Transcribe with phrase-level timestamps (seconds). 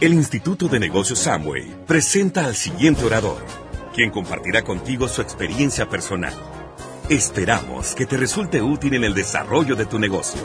[0.00, 3.44] El Instituto de Negocios Samway presenta al siguiente orador,
[3.92, 6.32] quien compartirá contigo su experiencia personal.
[7.10, 10.40] Esperamos que te resulte útil en el desarrollo de tu negocio.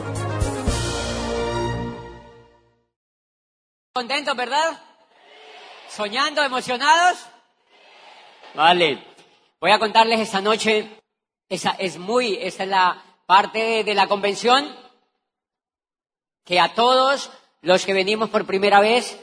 [3.94, 4.78] ¿Contentos, verdad?
[5.88, 7.26] ¿Soñando, emocionados?
[8.54, 9.02] Vale.
[9.58, 11.00] Voy a contarles esta noche,
[11.48, 14.68] esa es muy, esta es la parte de, la convención
[16.44, 17.30] que a todos
[17.62, 19.18] los que venimos por primera vez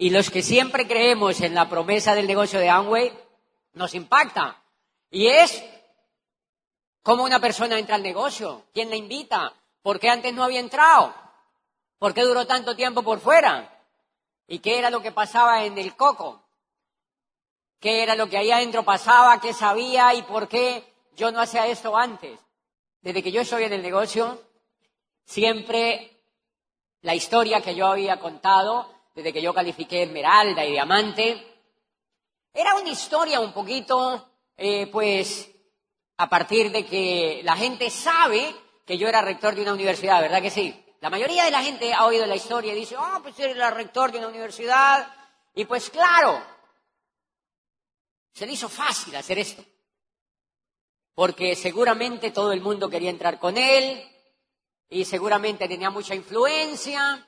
[0.00, 3.12] y los que siempre creemos en la promesa del negocio de Amway,
[3.74, 4.62] nos impacta.
[5.10, 5.62] Y es
[7.02, 9.52] cómo una persona entra al negocio, quién la invita,
[9.82, 11.14] por qué antes no había entrado,
[11.98, 13.78] por qué duró tanto tiempo por fuera
[14.46, 16.48] y qué era lo que pasaba en el coco,
[17.78, 21.66] qué era lo que ahí adentro pasaba, qué sabía y por qué yo no hacía
[21.66, 22.40] esto antes.
[23.02, 24.40] Desde que yo estoy en el negocio,
[25.26, 26.24] siempre
[27.02, 31.46] la historia que yo había contado, desde que yo califiqué Esmeralda y Diamante,
[32.52, 35.50] era una historia un poquito, eh, pues,
[36.16, 40.42] a partir de que la gente sabe que yo era rector de una universidad, ¿verdad
[40.42, 40.84] que sí?
[41.00, 43.70] La mayoría de la gente ha oído la historia y dice, ah, pues eres el
[43.74, 45.08] rector de una universidad.
[45.54, 46.42] Y pues claro,
[48.34, 49.64] se le hizo fácil hacer esto.
[51.14, 54.06] Porque seguramente todo el mundo quería entrar con él
[54.88, 57.26] y seguramente tenía mucha influencia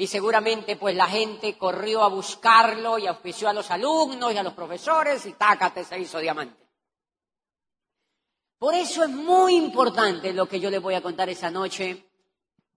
[0.00, 4.42] y seguramente pues la gente corrió a buscarlo y auspició a los alumnos y a
[4.42, 6.66] los profesores y tácate se hizo diamante.
[8.58, 12.02] Por eso es muy importante lo que yo les voy a contar esa noche,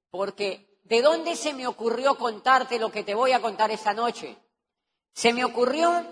[0.10, 4.36] porque ¿de dónde se me ocurrió contarte lo que te voy a contar esta noche?
[5.14, 6.04] Se me ocurrió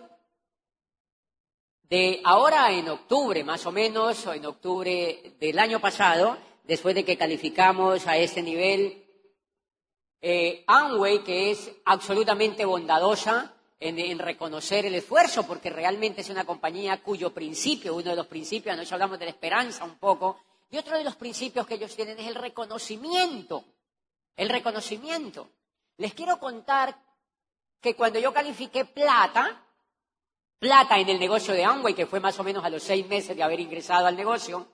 [1.90, 7.04] de ahora en octubre, más o menos, o en octubre del año pasado, después de
[7.04, 9.11] que calificamos a este nivel,
[10.22, 17.02] eh, Amway, que es absolutamente bondadosa en, reconocer el esfuerzo, porque realmente es una compañía
[17.02, 20.40] cuyo principio, uno de los principios, anoche hablamos de la esperanza un poco,
[20.70, 23.66] y otro de los principios que ellos tienen es el reconocimiento.
[24.36, 25.50] El reconocimiento.
[25.98, 26.96] Les quiero contar
[27.82, 29.66] que cuando yo califiqué plata,
[30.60, 33.36] plata en el negocio de Amway, que fue más o menos a los seis meses
[33.36, 34.68] de haber ingresado al negocio,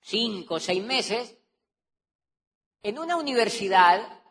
[0.00, 1.34] cinco seis meses,
[2.82, 4.22] en una universidad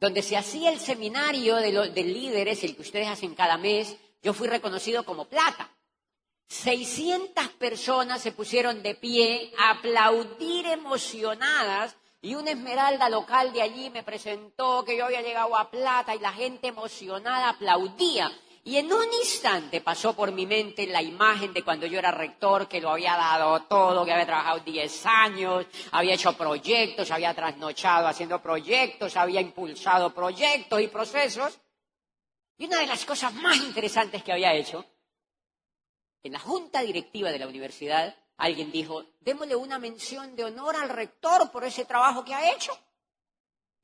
[0.00, 3.96] donde se hacía el seminario de, los, de líderes, el que ustedes hacen cada mes,
[4.22, 5.70] yo fui reconocido como plata.
[6.48, 13.88] 600 personas se pusieron de pie a aplaudir emocionadas y una esmeralda local de allí
[13.90, 18.32] me presentó que yo había llegado a plata y la gente emocionada aplaudía.
[18.62, 22.68] Y en un instante pasó por mi mente la imagen de cuando yo era rector,
[22.68, 28.06] que lo había dado todo, que había trabajado 10 años, había hecho proyectos, había trasnochado
[28.06, 31.58] haciendo proyectos, había impulsado proyectos y procesos.
[32.58, 34.84] Y una de las cosas más interesantes que había hecho,
[36.22, 40.90] en la junta directiva de la universidad, alguien dijo, démosle una mención de honor al
[40.90, 42.78] rector por ese trabajo que ha hecho.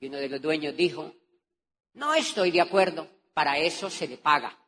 [0.00, 1.14] Y uno de los dueños dijo,
[1.94, 4.65] no estoy de acuerdo, para eso se le paga.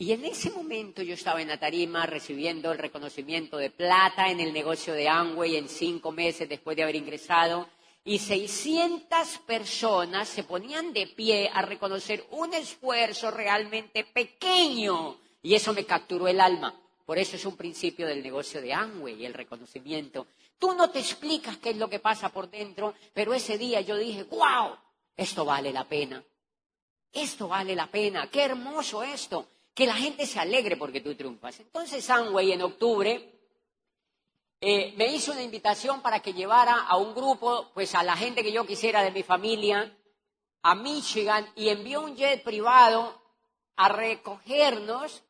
[0.00, 4.40] Y en ese momento yo estaba en la tarima recibiendo el reconocimiento de plata en
[4.40, 7.68] el negocio de Amway en cinco meses después de haber ingresado.
[8.02, 15.18] Y 600 personas se ponían de pie a reconocer un esfuerzo realmente pequeño.
[15.42, 16.74] Y eso me capturó el alma.
[17.04, 20.28] Por eso es un principio del negocio de Amway, el reconocimiento.
[20.58, 23.98] Tú no te explicas qué es lo que pasa por dentro, pero ese día yo
[23.98, 24.78] dije, wow,
[25.14, 26.24] esto vale la pena.
[27.12, 28.30] Esto vale la pena.
[28.30, 29.46] Qué hermoso esto
[29.80, 31.58] que la gente se alegre porque tú triunfas.
[31.58, 33.32] Entonces Amway en octubre
[34.60, 38.42] eh, me hizo una invitación para que llevara a un grupo, pues a la gente
[38.42, 39.96] que yo quisiera de mi familia,
[40.60, 43.22] a Michigan, y envió un jet privado
[43.76, 45.22] a recogernos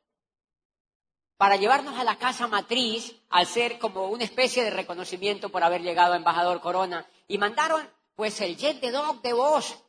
[1.36, 5.82] para llevarnos a la casa matriz, al ser como una especie de reconocimiento por haber
[5.82, 7.06] llegado a embajador Corona.
[7.28, 9.80] Y mandaron pues el jet de Doc de voz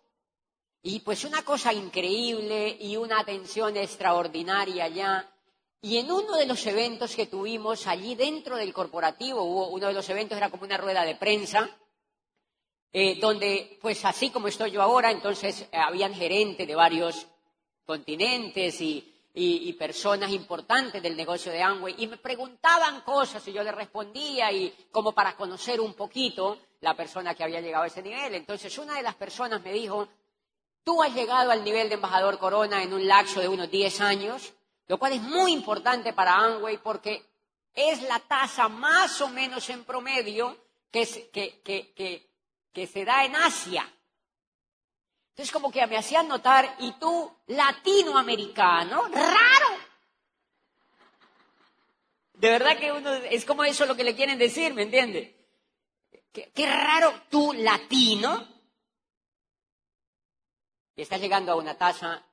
[0.84, 5.30] y pues una cosa increíble y una atención extraordinaria allá.
[5.82, 9.94] Y en uno de los eventos que tuvimos allí dentro del corporativo, hubo uno de
[9.94, 11.70] los eventos era como una rueda de prensa,
[12.94, 17.28] eh, donde, pues así como estoy yo ahora, entonces eh, habían gerentes de varios
[17.86, 19.08] continentes y,
[19.80, 24.72] personas importantes del negocio de Amway y me preguntaban cosas y yo les respondía y
[24.92, 28.36] como para conocer un poquito la persona que había llegado a ese nivel.
[28.36, 30.08] Entonces una de las personas me dijo,
[30.84, 34.54] tú has llegado al nivel de embajador Corona en un lapso de unos 10 años,
[34.88, 37.26] lo cual es muy importante para Amway porque
[37.74, 40.58] es la tasa más o menos en promedio
[40.92, 43.92] que, se da en Asia.
[45.30, 49.78] Entonces como que me hacían notar, y tú, latinoamericano, raro.
[52.34, 55.38] De verdad que uno, es como eso lo que le quieren decir, ¿me entiende?
[56.32, 58.48] Qué, raro tú, latino,
[61.02, 62.24] y estás llegando a una tasa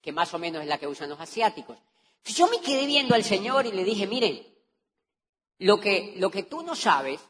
[0.00, 1.76] que más o menos es la que usan los asiáticos.
[2.24, 4.40] Yo me quedé viendo al Señor y le dije, miren,
[5.58, 7.20] lo que, lo que tú no sabes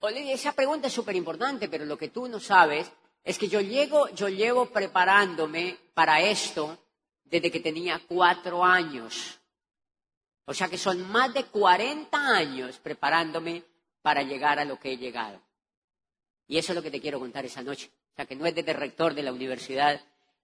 [0.00, 2.90] esa pregunta es súper importante, pero lo que tú no sabes
[3.22, 6.76] es que yo llego, yo llevo preparándome para esto
[7.22, 9.38] desde que tenía cuatro años.
[10.46, 13.62] O sea que son más de 40 años preparándome
[14.02, 15.40] para llegar a lo que he llegado.
[16.48, 17.88] Y eso es lo que te quiero contar esa noche.
[18.12, 20.00] O sea que no es desde rector de la universidad,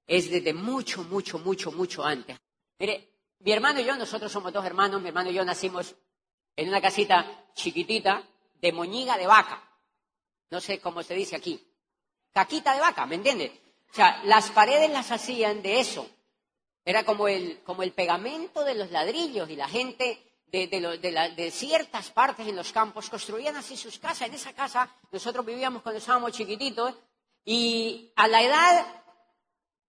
[0.06, 2.38] es desde mucho, mucho, mucho, mucho antes.
[2.78, 3.08] Mire,
[3.40, 5.94] mi hermano y yo, nosotros somos dos hermanos, mi hermano y yo nacimos
[6.56, 8.22] en una casita chiquitita,
[8.60, 9.62] de moñiga de vaca.
[10.50, 11.62] No sé cómo se dice aquí.
[12.32, 13.52] Caquita de vaca, ¿me entiendes?
[13.90, 16.08] O sea, las paredes las hacían de eso.
[16.84, 20.66] Era como el, como el pegamento de los ladrillos y la gente de,
[21.36, 24.28] de, ciertas partes en los campos construían así sus casas.
[24.28, 26.94] En esa casa nosotros vivíamos cuando estábamos chiquititos
[27.44, 29.02] y a la edad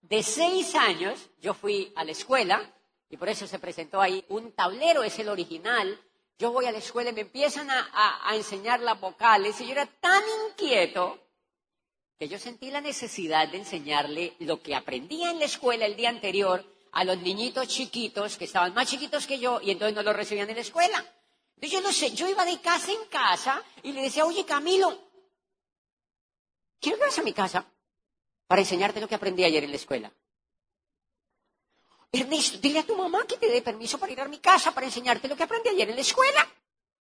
[0.02, 2.74] de seis años yo fui a la escuela
[3.10, 6.00] y por eso se presentó ahí un tablero, es el original,
[6.38, 9.86] yo voy a la escuela y me empiezan a, enseñar las vocales y yo era
[9.86, 11.20] tan inquieto
[12.18, 16.10] que yo sentí la necesidad de enseñarle lo que aprendía en la escuela el día
[16.10, 20.14] anterior a los niñitos chiquitos que estaban más chiquitos que yo y entonces no lo
[20.14, 21.06] recibían en la escuela.
[21.56, 25.09] Entonces yo no sé, yo iba de casa en casa y le decía, oye Camilo,
[26.80, 27.66] quiero que a mi casa
[28.48, 30.12] para enseñarte lo que aprendí ayer en la escuela.
[32.12, 34.88] Ernesto, dile a tu mamá que te dé permiso para ir a mi casa para
[34.88, 36.48] enseñarte lo que aprendí ayer en la escuela.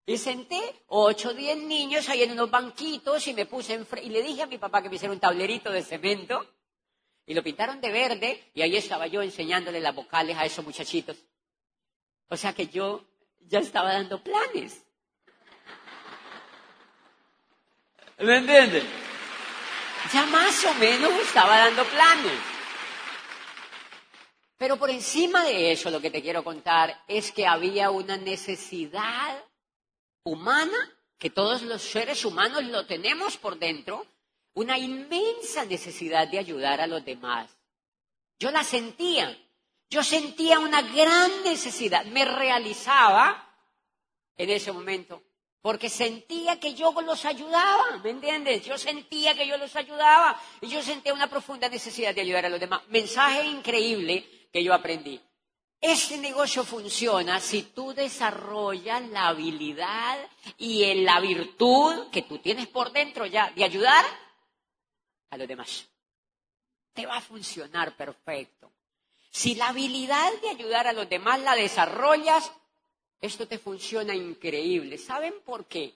[0.05, 4.09] Y senté ocho o diez niños ahí en unos banquitos y me puse en y
[4.09, 6.45] le dije a mi papá que me hiciera un tablerito de cemento
[7.25, 11.17] y lo pintaron de verde y ahí estaba yo enseñándole las vocales a esos muchachitos.
[12.27, 13.05] O sea que yo
[13.39, 14.83] ya estaba dando planes.
[18.19, 19.08] ¿Me entienden?
[20.13, 22.39] Ya más o menos estaba dando planes.
[24.57, 29.43] Pero por encima de eso lo que te quiero contar es que había una necesidad
[30.23, 30.77] humana,
[31.17, 34.05] que todos los seres humanos lo tenemos por dentro,
[34.53, 37.49] una inmensa necesidad de ayudar a los demás.
[38.37, 39.37] Yo la sentía,
[39.89, 43.49] yo sentía una gran necesidad, me realizaba
[44.35, 45.23] en ese momento,
[45.61, 48.63] porque sentía que yo los ayudaba, ¿me entiendes?
[48.65, 52.49] Yo sentía que yo los ayudaba y yo sentía una profunda necesidad de ayudar a
[52.49, 52.81] los demás.
[52.87, 55.19] Mensaje increíble que yo aprendí.
[55.81, 60.19] Este negocio funciona si tú desarrollas la habilidad
[60.57, 64.05] y la virtud que tú tienes por dentro ya de ayudar
[65.29, 65.87] a los demás.
[66.93, 68.71] Te va a funcionar perfecto.
[69.31, 72.51] Si la habilidad de ayudar a los demás la desarrollas,
[73.21, 74.97] esto te funciona increíble.
[74.97, 75.93] ¿Saben por qué?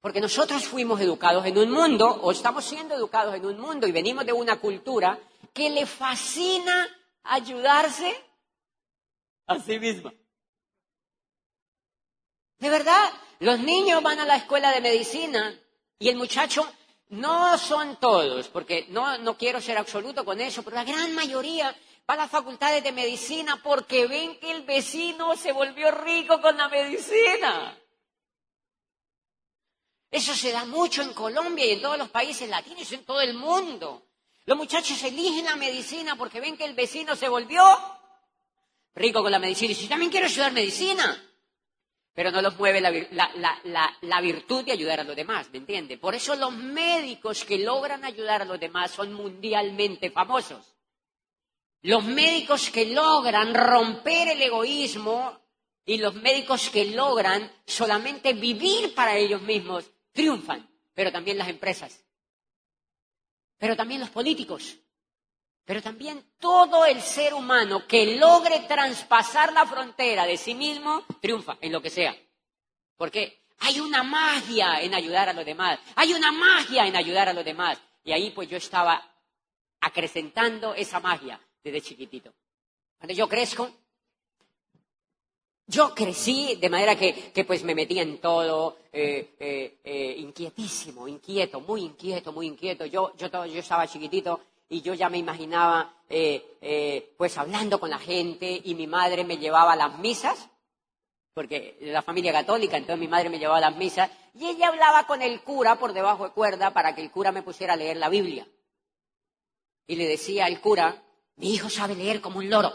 [0.00, 3.92] Porque nosotros fuimos educados en un mundo, o estamos siendo educados en un mundo y
[3.92, 5.18] venimos de una cultura
[5.52, 6.88] que le fascina
[7.24, 8.14] ayudarse
[9.46, 10.12] a sí misma.
[12.58, 15.58] De verdad, los niños van a la escuela de medicina
[15.98, 16.66] y el muchacho,
[17.08, 21.74] no son todos, porque no, no quiero ser absoluto con eso, pero la gran mayoría
[22.08, 26.56] va a las facultades de medicina porque ven que el vecino se volvió rico con
[26.56, 27.78] la medicina.
[30.10, 33.34] Eso se da mucho en Colombia y en todos los países latinos, en todo el
[33.34, 34.06] mundo.
[34.46, 37.62] Los muchachos eligen la medicina porque ven que el vecino se volvió
[38.94, 41.24] rico con la medicina y si también quiero estudiar medicina.
[42.14, 45.98] Pero no los mueve la, virtud de ayudar a los demás, ¿me entiende?
[45.98, 50.77] Por eso los médicos que logran ayudar a los demás son mundialmente famosos.
[51.82, 55.40] Los médicos que logran romper el egoísmo
[55.84, 62.04] y los médicos que logran solamente vivir para ellos mismos triunfan, pero también las empresas
[63.58, 64.76] pero también los políticos,
[65.64, 71.58] pero también todo el ser humano que logre traspasar la frontera de sí mismo, triunfa
[71.60, 72.16] en lo que sea.
[72.96, 77.32] Porque hay una magia en ayudar a los demás, hay una magia en ayudar a
[77.32, 77.78] los demás.
[78.04, 79.04] Y ahí pues yo estaba
[79.80, 82.32] acrecentando esa magia desde chiquitito.
[82.98, 83.70] Cuando yo crezco,
[85.66, 91.06] yo crecí de manera que, que pues me metía en todo, eh, eh, eh, inquietísimo,
[91.06, 92.86] inquieto, muy inquieto, muy inquieto.
[92.86, 95.94] Yo, yo, yo estaba chiquitito y yo ya me imaginaba
[97.18, 100.48] pues hablando con la gente y mi madre me llevaba a las misas,
[101.34, 105.06] porque la familia católica, entonces mi madre me llevaba a las misas y ella hablaba
[105.06, 107.98] con el cura por debajo de cuerda para que el cura me pusiera a leer
[107.98, 108.48] la Biblia.
[109.86, 111.02] Y le decía al cura,
[111.38, 112.72] mi hijo sabe leer como un loro.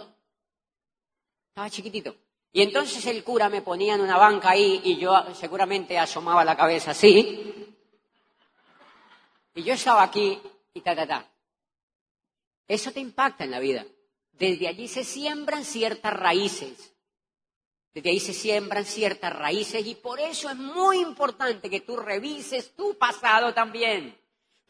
[1.50, 2.16] Estaba chiquitito.
[2.52, 6.56] Y entonces el cura me ponía en una banca ahí y yo seguramente asomaba la
[6.56, 7.76] cabeza así.
[9.56, 10.40] Y yo estaba aquí
[10.74, 11.30] y ta, ta, ta.
[12.68, 13.86] Eso te impacta en la vida.
[14.32, 16.94] Desde allí se siembran ciertas raíces.
[17.94, 22.76] Desde ahí se siembran ciertas raíces y por eso es muy importante que tú revises
[22.76, 24.18] tu pasado también.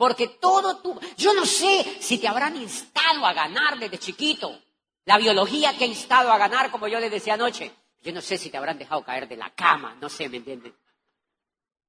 [0.04, 1.00] Porque todo tu...
[1.16, 4.60] Yo no sé si te habrán instado a ganar desde chiquito.
[5.06, 7.72] La biología que ha instado a ganar, como yo les decía anoche.
[8.02, 10.76] Yo no sé si te habrán dejado caer de la cama, no sé, ¿me entienden?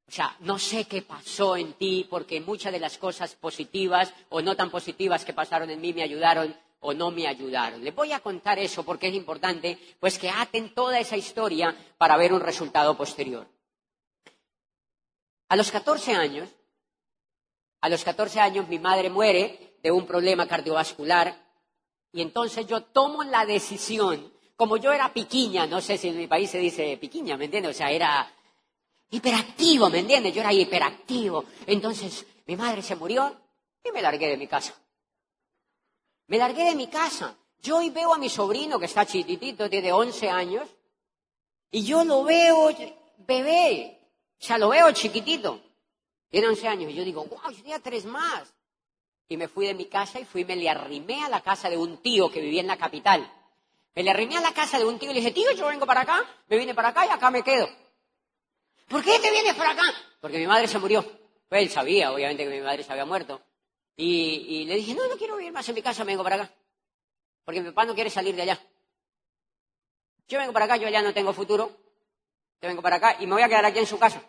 [0.07, 4.41] O sea, no sé qué pasó en ti, porque muchas de las cosas positivas o
[4.41, 7.83] no tan positivas que pasaron en mí me ayudaron o no me ayudaron.
[7.83, 12.17] Les voy a contar eso porque es importante, pues que aten toda esa historia para
[12.17, 13.49] ver un resultado posterior.
[15.49, 16.49] A los 14 años,
[17.85, 21.37] a los 14 años mi madre muere de un problema cardiovascular
[22.13, 26.27] y entonces yo tomo la decisión, como yo era piquiña, no sé si en mi
[26.27, 27.75] país se dice piquiña, ¿me entiendes?
[27.75, 28.33] O sea, era
[29.11, 30.33] hiperactivo, ¿me entiendes?
[30.33, 31.45] Yo era hiperactivo.
[31.67, 33.37] Entonces mi madre se murió
[33.85, 34.75] y me largué de mi casa.
[36.29, 37.37] Me largué de mi casa.
[37.59, 40.67] Yo hoy veo a mi sobrino que está chiquitito, tiene 11 años,
[41.71, 42.71] y yo lo veo
[43.19, 44.09] bebé,
[44.41, 45.61] o sea, lo veo chiquitito,
[46.35, 48.53] tiene 11 años, y yo digo, wow, yo tenía tres más.
[49.29, 51.71] Y me fui de mi casa y fui y me le arrimé a la casa
[51.71, 53.33] de un tío que vivía en la capital.
[53.95, 55.87] Me le arrimé a la casa de un tío y le dije, tío, yo vengo
[55.87, 57.69] para acá, me vine para acá y acá me quedo.
[58.89, 59.85] ¿Por qué te vienes para acá?
[60.21, 61.05] Porque mi madre se murió.
[61.49, 63.41] Pues él sabía, obviamente, que mi madre se había muerto.
[63.97, 66.55] Y, le dije, no, no quiero vivir más en mi casa, me vengo para acá.
[67.45, 68.61] Porque mi papá no quiere salir de allá.
[70.27, 71.71] Yo vengo para acá, yo allá no tengo futuro.
[72.61, 74.21] Yo vengo para acá y me voy a quedar aquí en su casa.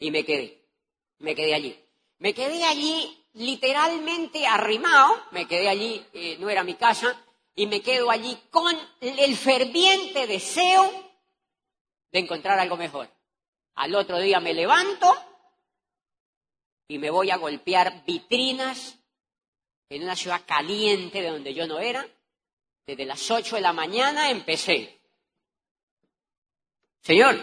[0.00, 0.65] Y me quedé.
[1.18, 1.78] Me quedé allí.
[2.18, 7.22] Me quedé allí literalmente arrimado, me quedé allí, eh, no era mi casa,
[7.54, 10.90] y me quedo allí con el ferviente deseo
[12.12, 13.10] de encontrar algo mejor.
[13.74, 15.14] Al otro día me levanto
[16.88, 18.98] y me voy a golpear vitrinas
[19.88, 22.06] en una ciudad caliente de donde yo no era.
[22.86, 25.00] Desde las ocho de la mañana empecé.
[27.02, 27.38] Señor,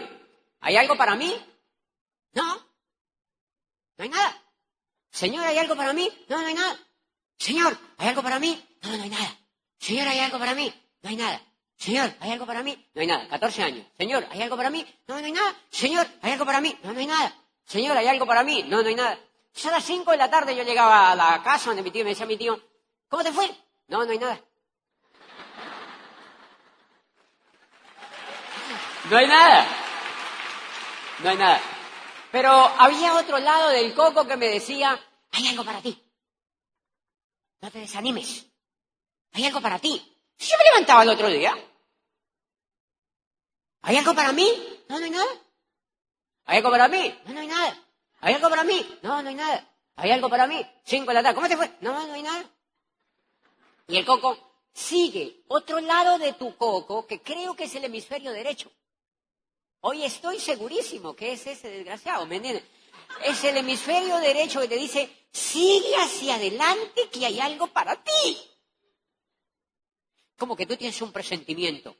[0.60, 1.34] ¿hay algo para mí?
[2.32, 2.66] No,
[3.96, 4.42] no hay nada.
[5.10, 6.10] Señor, ¿hay algo para mí?
[6.28, 6.76] No, no hay nada.
[7.38, 8.62] Señor, ¿hay algo para mí?
[8.82, 9.38] No, no hay nada.
[9.78, 10.74] Señor, ¿hay algo para mí?
[11.02, 11.40] No hay nada.
[11.76, 12.88] Señor, ¿hay algo para mí?
[12.94, 13.28] No hay nada.
[13.28, 13.86] 14 años.
[13.96, 14.86] Señor, ¿hay algo para mí?
[15.06, 15.54] No, no hay nada.
[15.70, 16.76] Señor, ¿hay algo para mí?
[16.82, 17.34] No, no hay nada.
[17.66, 18.62] Señor, ¿hay algo para mí?
[18.64, 19.18] No, no hay nada.
[19.64, 22.10] a las 5 de la tarde yo llegaba a la casa donde mi tío me
[22.10, 22.60] decía mi tío,
[23.08, 23.50] ¿cómo te fue?
[23.88, 24.40] No, no hay nada.
[29.10, 29.66] No hay nada.
[31.22, 31.73] No hay nada.
[32.34, 35.00] Pero había otro lado del coco que me decía,
[35.30, 35.96] hay algo para ti.
[37.60, 38.44] No te desanimes.
[39.34, 40.02] Hay algo para ti.
[40.36, 41.56] Si yo me levantaba el otro día.
[43.82, 44.48] ¿Hay algo para mí?
[44.88, 45.30] No, no hay nada.
[46.46, 47.20] ¿Hay algo para mí?
[47.26, 47.78] No, no hay nada.
[48.18, 48.98] ¿Hay algo para mí?
[49.02, 49.72] No, no hay nada.
[49.94, 50.66] ¿Hay algo para mí?
[50.82, 51.36] Cinco de la tarde.
[51.36, 51.70] ¿Cómo te fue?
[51.82, 52.50] No, no hay nada.
[53.86, 58.32] Y el coco sigue otro lado de tu coco, que creo que es el hemisferio
[58.32, 58.72] derecho.
[59.86, 62.64] Hoy estoy segurísimo que es ese desgraciado, ¿me entiendes?
[63.22, 68.38] Es el hemisferio derecho que te dice, sigue hacia adelante que hay algo para ti.
[70.38, 71.94] Como que tú tienes un presentimiento.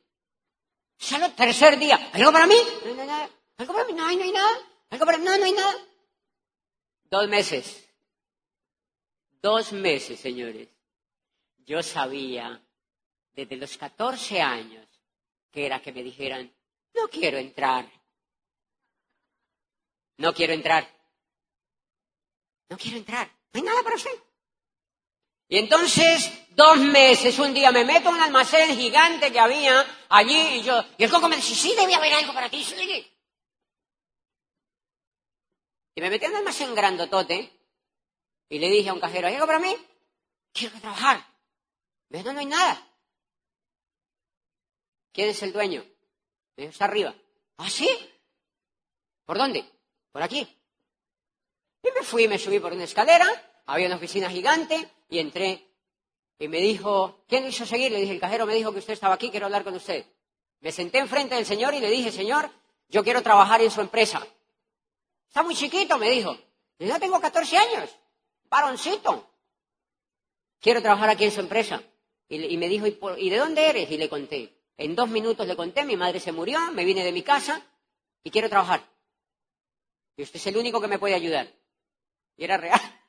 [0.96, 2.56] Solo tercer día, ¿algo para mí?
[2.86, 3.30] No, hay nada.
[3.58, 3.92] ¿Algo para mí?
[3.92, 4.58] No, no hay nada.
[4.88, 5.24] ¿Algo para mí?
[5.26, 5.74] No, no hay nada.
[7.10, 7.86] Dos meses.
[9.42, 10.70] Dos meses, señores.
[11.58, 12.64] Yo sabía
[13.34, 14.88] desde los 14 años
[15.50, 16.50] que era que me dijeran,
[16.94, 17.90] no quiero entrar.
[20.16, 20.88] No quiero entrar.
[22.68, 23.28] No quiero entrar.
[23.52, 24.10] No hay nada para usted.
[25.48, 30.58] Y entonces, dos meses, un día me meto en un almacén gigante que había allí
[30.58, 32.64] y yo, y el coco me dice, sí, debe haber algo para ti.
[35.96, 37.52] Y me metí en un almacén grandotote
[38.48, 39.76] y le dije a un cajero, ¿hay algo para mí?
[40.52, 41.24] Quiero trabajar.
[42.08, 42.88] Dijo, no, no hay nada.
[45.12, 45.84] ¿Quién es el dueño?
[46.56, 47.14] Está arriba.
[47.56, 47.88] ¿Ah, sí?
[49.24, 49.64] ¿Por dónde?
[50.12, 50.46] Por aquí.
[51.82, 53.26] Y me fui, me subí por una escalera,
[53.66, 55.66] había una oficina gigante y entré
[56.38, 57.92] y me dijo, ¿quién hizo seguir?
[57.92, 60.04] Le dije, el cajero me dijo que usted estaba aquí, quiero hablar con usted.
[60.60, 62.50] Me senté enfrente del señor y le dije, señor,
[62.88, 64.26] yo quiero trabajar en su empresa.
[65.28, 66.36] Está muy chiquito, me dijo.
[66.78, 67.90] Yo tengo 14 años,
[68.44, 69.28] varoncito.
[70.60, 71.82] Quiero trabajar aquí en su empresa.
[72.28, 73.90] Y, me dijo, ¿y, de dónde eres?
[73.90, 74.52] Y le conté.
[74.76, 77.62] En dos minutos le conté, mi madre se murió, me vine de mi casa
[78.22, 78.82] y quiero trabajar.
[80.16, 81.48] Y usted es el único que me puede ayudar.
[82.36, 82.80] Y era real.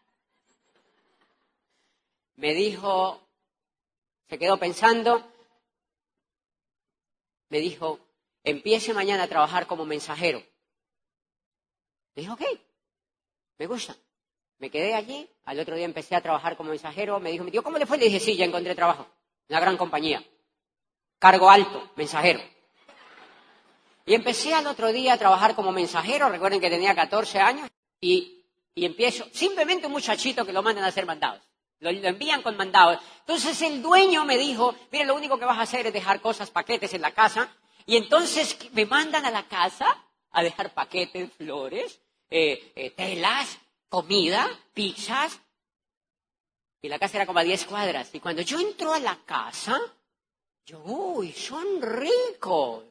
[2.36, 3.26] Me dijo,
[4.28, 5.32] se quedó pensando,
[7.48, 8.00] me dijo,
[8.44, 10.44] empiece mañana a trabajar como mensajero.
[12.14, 12.42] Me dijo, ok,
[13.58, 13.96] me gusta.
[14.58, 17.86] Me quedé allí, al otro día empecé a trabajar como mensajero, me dijo, ¿cómo le
[17.86, 17.98] fue?
[17.98, 19.08] Le dije, sí, ya encontré trabajo,
[19.48, 20.22] una gran compañía,
[21.20, 22.42] cargo alto, mensajero.
[24.06, 27.70] Y empecé al otro día a trabajar como mensajero, recuerden que tenía 14 años,
[28.00, 28.46] y,
[28.76, 31.42] y empiezo, simplemente un muchachito que lo mandan a hacer mandados.
[31.80, 33.00] Lo, lo, envían con mandados.
[33.22, 36.52] Entonces el dueño me dijo, mire, lo único que vas a hacer es dejar cosas,
[36.52, 37.50] paquetes en la casa.
[37.86, 43.58] Y entonces me mandan a la casa a dejar paquetes, flores, eh, eh, telas,
[43.90, 45.40] comida, pizzas.
[46.82, 48.14] Y la casa era como a 10 cuadras.
[48.14, 49.80] Y cuando yo entro a la casa,
[50.74, 52.84] uy, son ricos.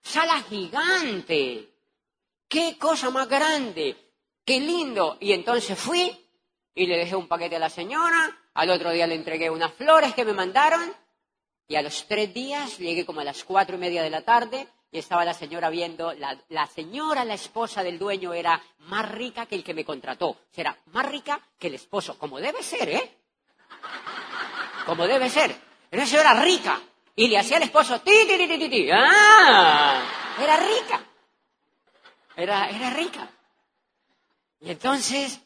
[0.00, 1.68] Sala gigante.
[2.48, 3.96] Qué cosa más grande.
[4.44, 5.16] Qué lindo.
[5.20, 6.16] Y entonces fui
[6.74, 8.38] y le dejé un paquete a la señora.
[8.54, 10.94] Al otro día le entregué unas flores que me mandaron.
[11.66, 14.68] Y a los tres días llegué como a las cuatro y media de la tarde
[14.94, 19.56] y estaba la señora viendo, la, señora, la esposa del dueño, era más rica que
[19.56, 20.36] el que me contrató.
[20.54, 23.16] Era más rica que el esposo, como debe ser, ¿eh?
[24.86, 25.56] Como debe ser.
[25.94, 26.80] Era señora rica.
[27.14, 28.12] Y le hacía al esposo, ti.
[28.92, 30.02] ¡Ah!
[30.42, 31.04] Era rica.
[32.34, 33.30] Era, era rica.
[34.58, 35.38] Y entonces,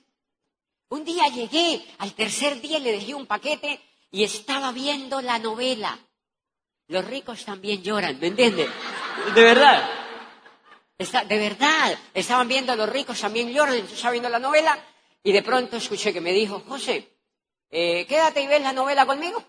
[0.89, 3.79] un día llegué, al tercer día le dejé un paquete
[4.11, 5.99] y estaba viendo la novela.
[6.87, 8.71] Los ricos también lloran, ¿me entiendes?
[9.35, 9.87] De verdad.
[10.97, 11.99] de verdad.
[12.15, 14.79] Estaban viendo a los ricos también lloran, estaba viendo la novela
[15.23, 17.07] y de pronto escuché que me dijo, José,
[17.69, 19.45] eh, quédate y ves la novela conmigo.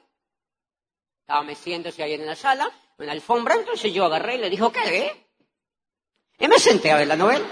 [1.29, 4.71] Estaba meciéndose ahí en la sala, en la alfombra, entonces yo agarré y le dijo,
[4.71, 5.27] ¿qué ve?
[6.39, 7.45] Y me senté a ver la novela.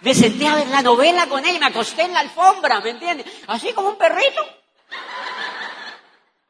[0.00, 2.90] Me senté a ver la novela con él y me acosté en la alfombra, ¿me
[2.90, 3.26] entiendes?
[3.48, 4.40] Así como un perrito.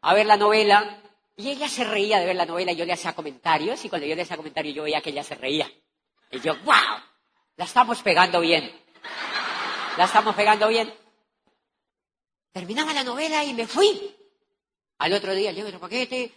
[0.03, 1.01] A ver la novela
[1.37, 4.07] y ella se reía de ver la novela y yo le hacía comentarios y cuando
[4.07, 5.73] yo le hacía comentarios yo veía que ella se reía.
[6.31, 7.01] Y yo, wow,
[7.57, 8.71] la estamos pegando bien.
[9.97, 10.93] La estamos pegando bien.
[12.53, 14.20] Terminaba la novela y me fui.
[15.01, 16.31] Al otro día llevo otro paquete.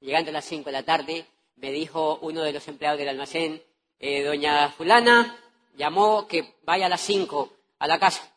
[0.00, 3.62] Llegando a las cinco de la tarde, me dijo uno de los empleados del almacén,
[3.98, 5.38] eh, doña fulana,
[5.76, 8.34] llamó que vaya a las cinco a la casa.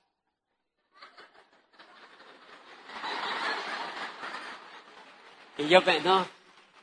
[5.57, 6.27] Y yo, no,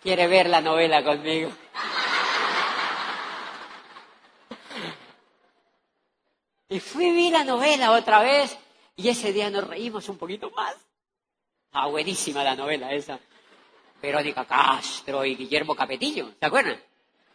[0.02, 1.52] quiere ver la novela conmigo.
[6.70, 8.58] Y fui ver la novela otra vez
[8.96, 10.74] y ese día nos reímos un poquito más.
[11.74, 13.18] Ah, buenísima la novela esa.
[14.02, 16.78] Verónica Castro y Guillermo Capetillo, ¿se acuerdan?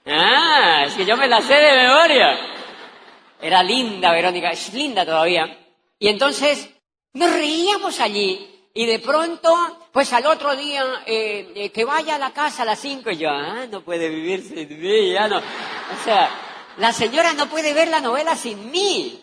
[0.06, 2.38] Ah, es que yo me la sé de memoria.
[3.42, 5.58] Era linda Verónica, es linda todavía.
[5.98, 6.70] Y entonces
[7.14, 9.52] nos reíamos allí y de pronto,
[9.92, 13.18] pues al otro día, eh, eh, que vaya a la casa a las cinco, y
[13.18, 15.38] yo, ah, no puede vivir sin mí, ya no.
[15.38, 16.30] O sea,
[16.78, 19.20] la señora no puede ver la novela sin mí.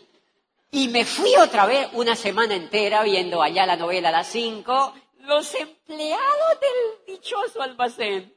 [0.73, 4.93] Y me fui otra vez una semana entera viendo allá la novela a las cinco.
[5.27, 8.35] Los empleados del dichoso almacén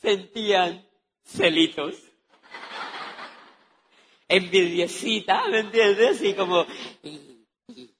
[0.00, 0.88] sentían
[1.22, 1.96] celitos.
[4.26, 6.16] Envidiecita, ¿me entiendes?
[6.16, 6.64] Así como,
[7.02, 7.94] ¿y, y,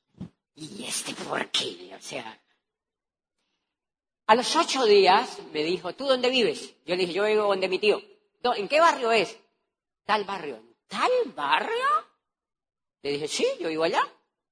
[0.54, 1.92] y este por qué?
[1.98, 2.40] O sea,
[4.26, 6.76] a los ocho días me dijo, ¿tú dónde vives?
[6.86, 8.00] Yo le dije, yo vivo donde mi tío.
[8.56, 9.38] ¿En qué barrio es?
[10.04, 10.62] Tal barrio.
[10.86, 12.06] ¿Tal barrio?
[13.02, 14.02] Le dije, sí, yo vivo allá.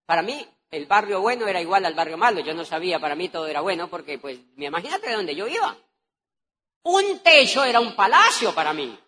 [0.04, 2.40] Para mí, el barrio bueno era igual al barrio malo.
[2.40, 5.46] Yo no sabía, para mí todo era bueno porque, pues, me imagínate de dónde yo
[5.46, 5.76] iba.
[6.82, 8.98] Un techo era un palacio para mí.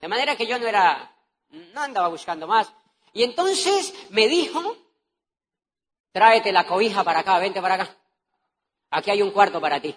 [0.00, 1.14] De manera que yo no era,
[1.48, 2.72] no andaba buscando más.
[3.12, 4.76] Y entonces me dijo,
[6.12, 7.96] tráete la cobija para acá, vente para acá.
[8.90, 9.94] Aquí hay un cuarto para ti.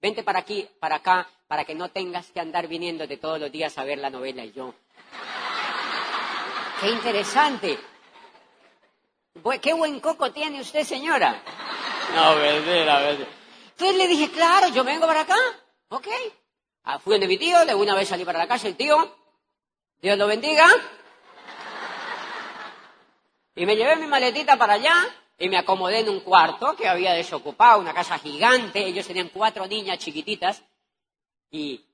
[0.00, 3.76] Vente para aquí, para acá, para que no tengas que andar viniéndote todos los días
[3.78, 4.74] a ver la novela y yo.
[6.80, 7.78] Qué interesante.
[9.60, 11.42] Qué buen coco tiene usted, señora.
[12.14, 13.28] No, verdad, verdad.
[13.70, 15.36] Entonces le dije, claro, yo vengo para acá.
[15.88, 16.08] Ok.
[16.84, 19.14] Ah, fui donde mi tío, de una vez salí para la casa, el tío,
[20.00, 20.66] Dios lo bendiga.
[23.54, 24.94] Y me llevé mi maletita para allá
[25.38, 28.86] y me acomodé en un cuarto que había desocupado, una casa gigante.
[28.86, 30.62] Ellos tenían cuatro niñas chiquititas.
[31.50, 31.84] Y,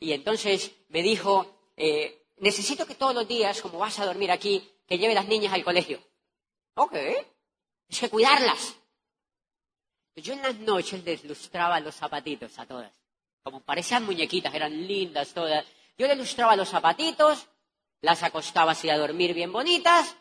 [0.00, 4.98] entonces me dijo, eh, necesito que todos los días, como vas a dormir aquí, que
[4.98, 6.00] lleve las niñas al colegio.
[6.74, 6.94] Ok,
[7.88, 8.74] es que cuidarlas.
[10.16, 12.92] Yo en las noches les lustraba los zapatitos a todas.
[13.42, 15.64] Como parecían muñequitas, eran lindas todas.
[15.98, 17.46] Yo les lustraba los zapatitos,
[18.00, 20.16] las acostaba así a dormir bien bonitas.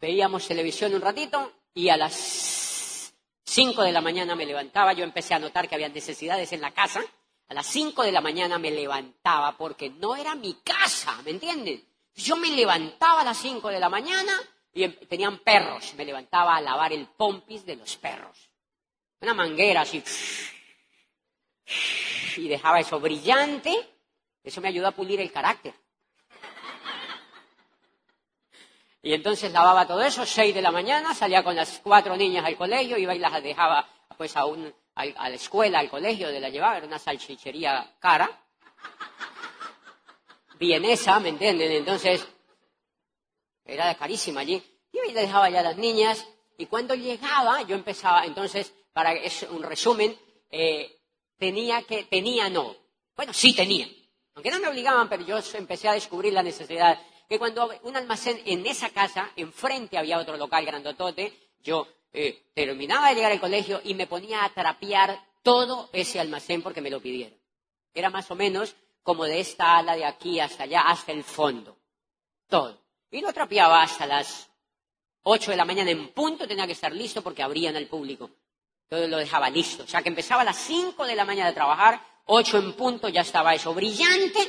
[0.00, 3.12] Veíamos televisión un ratito y a las
[3.44, 4.92] cinco de la mañana me levantaba.
[4.92, 7.02] Yo empecé a notar que había necesidades en la casa.
[7.48, 11.84] A las cinco de la mañana me levantaba porque no era mi casa, ¿me entienden?
[12.14, 14.32] Yo me levantaba a las cinco de la mañana
[14.84, 15.94] em, tenían perros.
[15.94, 18.50] Me levantaba a lavar el pompis de los perros.
[19.20, 20.02] Una manguera así.
[22.36, 23.74] Y dejaba eso brillante.
[24.42, 25.74] Eso me ayudó a pulir el carácter.
[29.02, 32.56] Y entonces lavaba todo eso, seis de la mañana, salía con las cuatro niñas al
[32.56, 34.42] colegio, iba y las dejaba pues a,
[34.96, 38.28] a, la escuela, al colegio, de la llevaba, era una salchichería cara,
[40.58, 41.70] vienesa, ¿me entienden?
[41.70, 42.26] Entonces,
[43.66, 44.62] era carísima allí.
[44.92, 46.26] Y le dejaba ya a las niñas.
[46.58, 50.16] Y cuando llegaba, yo empezaba, entonces, para es un resumen,
[50.50, 51.00] eh,
[51.38, 52.74] tenía que, tenía no.
[53.14, 53.88] Bueno, sí tenía.
[54.34, 56.98] Aunque no me obligaban, pero yo empecé a descubrir la necesidad.
[57.28, 63.08] Que cuando un almacén en esa casa, enfrente había otro local grandotote, yo eh, terminaba
[63.08, 67.00] de llegar al colegio y me ponía a trapear todo ese almacén porque me lo
[67.00, 67.38] pidieron.
[67.92, 71.78] Era más o menos como de esta ala de aquí hasta allá, hasta el fondo.
[72.48, 72.85] Todo.
[73.16, 74.46] Y lo trapeaba hasta las
[75.22, 78.28] ocho de la mañana en punto, tenía que estar listo porque abrían al público.
[78.90, 79.84] Todo lo dejaba listo.
[79.84, 83.08] O sea que empezaba a las cinco de la mañana a trabajar, ocho en punto
[83.08, 84.40] ya estaba eso brillante.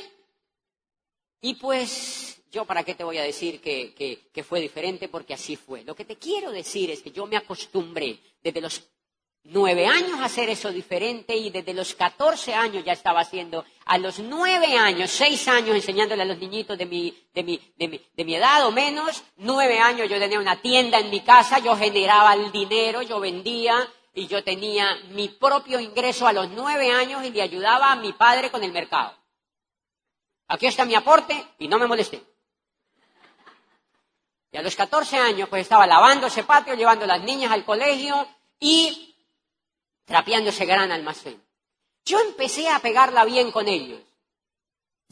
[1.40, 3.94] Y pues yo para qué te voy a decir que,
[4.30, 5.82] que, fue diferente porque así fue.
[5.82, 8.82] Lo que te quiero decir es que yo me acostumbré desde los
[9.50, 14.18] nueve años hacer eso diferente y desde los catorce años ya estaba haciendo, a los
[14.18, 18.24] nueve años, seis años enseñándole a los niñitos de mi, de mi, de mi, de
[18.24, 22.34] mi edad o menos, nueve años yo tenía una tienda en mi casa, yo generaba
[22.34, 27.30] el dinero, yo vendía y yo tenía mi propio ingreso a los nueve años y
[27.30, 29.14] le ayudaba a mi padre con el mercado.
[30.48, 32.22] Aquí está mi aporte y no me molesté.
[34.50, 37.64] Y a los catorce años pues estaba lavando ese patio, llevando a las niñas al
[37.64, 38.26] colegio
[38.58, 39.07] y
[40.08, 41.40] trapeando ese gran almacén.
[42.04, 44.00] Yo empecé a pegarla bien con ellos.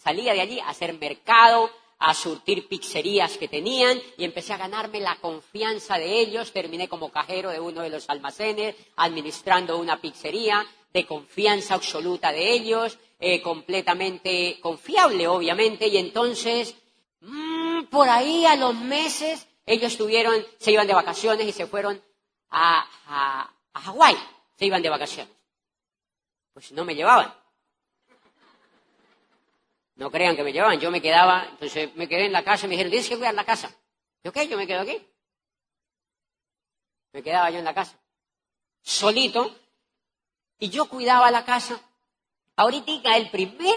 [0.03, 5.01] Salía de allí a hacer mercado, a surtir pizzerías que tenían y empecé a ganarme
[5.01, 6.53] la confianza de ellos.
[6.53, 12.51] Terminé como cajero de uno de los almacenes, administrando una pizzería de confianza absoluta de
[12.53, 15.89] ellos, eh, completamente confiable, obviamente.
[15.89, 16.75] Y entonces,
[17.21, 22.03] mmm, por ahí a los meses, ellos tuvieron, se iban de vacaciones y se fueron
[22.49, 24.17] a, a, a Hawái
[24.57, 25.35] se iban de vacaciones.
[26.53, 27.35] Pues no me llevaban.
[29.97, 32.73] No crean que me llevaban, yo me quedaba, entonces me quedé en la casa me
[32.73, 33.75] dijeron, tienes que cuidar la casa.
[34.23, 35.07] Yo, qué, yo me quedo aquí.
[37.13, 37.99] Me quedaba yo en la casa,
[38.83, 39.57] solito,
[40.59, 41.81] y yo cuidaba la casa.
[42.57, 43.75] Ahorita el primer,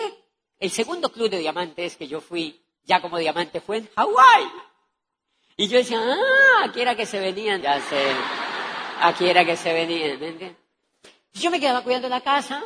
[0.59, 4.43] el segundo club de diamantes que yo fui, ya como diamante, fue en Hawái.
[5.55, 8.11] Y yo decía, ah, aquí era que se venían, ya sé,
[9.01, 10.68] aquí era que se venían, ¿me entiendes?
[11.33, 12.63] Yo me quedaba cuidando la casa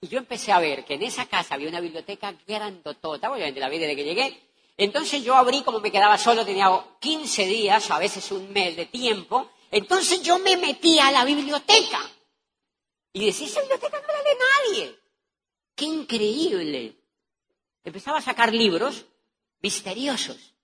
[0.00, 3.68] y yo empecé a ver que en esa casa había una biblioteca grandotota, obviamente la
[3.68, 4.48] vi desde que llegué.
[4.76, 6.68] Entonces yo abrí, como me quedaba solo, tenía
[7.00, 9.50] 15 días, a veces un mes de tiempo.
[9.72, 12.00] Entonces yo me metí a la biblioteca.
[13.12, 14.98] Y decía, esa biblioteca no la lee nadie.
[15.74, 16.96] ¡Qué increíble!
[17.82, 19.04] Empezaba a sacar libros
[19.60, 20.54] misteriosos.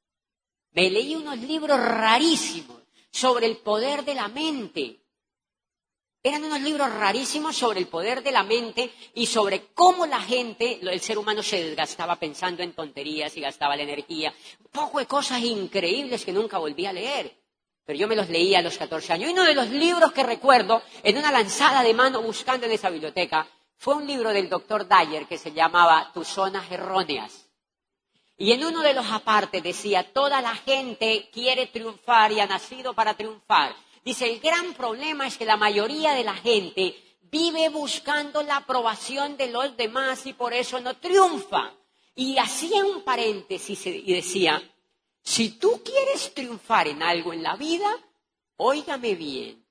[0.71, 5.04] Me leí unos libros rarísimos sobre el poder de la mente.
[6.27, 10.79] Eran unos libros rarísimos sobre el poder de la mente y sobre cómo la gente,
[10.81, 14.33] el ser humano se desgastaba pensando en tonterías y gastaba la energía.
[14.59, 17.37] Un poco de cosas increíbles que nunca volví a leer.
[17.85, 19.29] Pero yo me los leía a los 14 años.
[19.29, 22.89] Y uno de los libros que recuerdo, en una lanzada de mano buscando en esa
[22.89, 27.51] biblioteca, fue un libro del doctor Dyer que se llamaba Tus zonas erróneas.
[28.39, 32.95] Y en uno de los apartes decía, toda la gente quiere triunfar y ha nacido
[32.95, 33.77] para triunfar.
[34.05, 39.37] Dice, el gran problema es que la mayoría de la gente vive buscando la aprobación
[39.37, 41.73] de los demás y por eso no triunfa.
[42.15, 44.63] Y hacía un paréntesis y decía,
[45.23, 47.91] si tú quieres triunfar en algo en la vida,
[48.57, 49.65] óigame bien,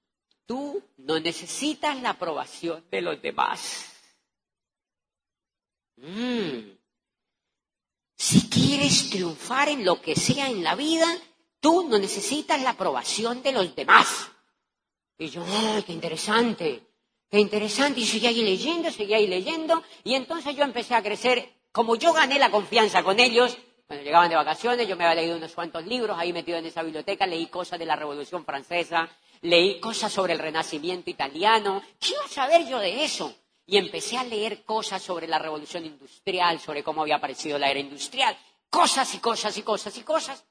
[0.48, 3.92] tú no necesitas la aprobación de los demás.
[5.98, 6.72] Mm.
[8.16, 11.08] Si quieres triunfar en lo que sea en la vida,
[11.64, 14.30] tú no necesitas la aprobación de los demás.
[15.18, 16.84] Y yo, ¡ay, qué interesante!
[17.32, 18.02] Qué interesante.
[18.02, 19.82] Y seguí ahí leyendo, seguí ahí leyendo.
[20.04, 21.54] Y entonces yo empecé a crecer.
[21.72, 25.38] Como yo gané la confianza con ellos, cuando llegaban de vacaciones, yo me había leído
[25.38, 29.10] unos cuantos libros ahí metido en esa biblioteca, leí cosas de la Revolución Francesa,
[29.42, 31.82] leí cosas sobre el Renacimiento italiano.
[31.98, 33.34] ¿Qué iba a saber yo de eso?
[33.66, 37.80] Y empecé a leer cosas sobre la Revolución Industrial, sobre cómo había aparecido la era
[37.80, 38.38] industrial.
[38.70, 40.44] Cosas y cosas y cosas y cosas.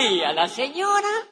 [0.00, 1.28] La señora,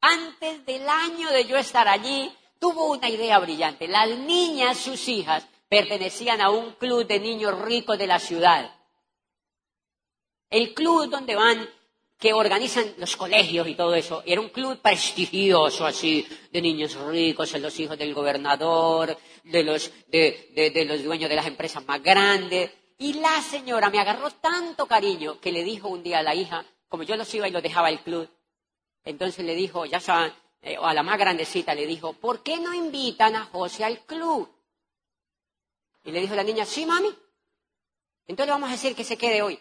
[0.00, 3.88] antes del año de yo estar allí, tuvo una idea brillante.
[3.88, 8.72] Las niñas, sus hijas, pertenecían a un club de niños ricos de la ciudad.
[10.48, 11.68] El club donde van,
[12.16, 17.52] que organizan los colegios y todo eso, era un club prestigioso así, de niños ricos,
[17.58, 22.70] los hijos del gobernador, de los, de los dueños de las empresas más grandes.
[22.96, 26.64] Y la señora me agarró tanto cariño que le dijo un día a la hija,
[26.94, 28.30] como yo los iba y los dejaba al club,
[29.02, 32.72] entonces le dijo, ya saben, eh, a la más grandecita le dijo, ¿por qué no
[32.72, 34.48] invitan a José al club?
[36.04, 37.12] Y le dijo la niña, sí, mami.
[38.28, 39.54] Entonces vamos a decir que se quede hoy.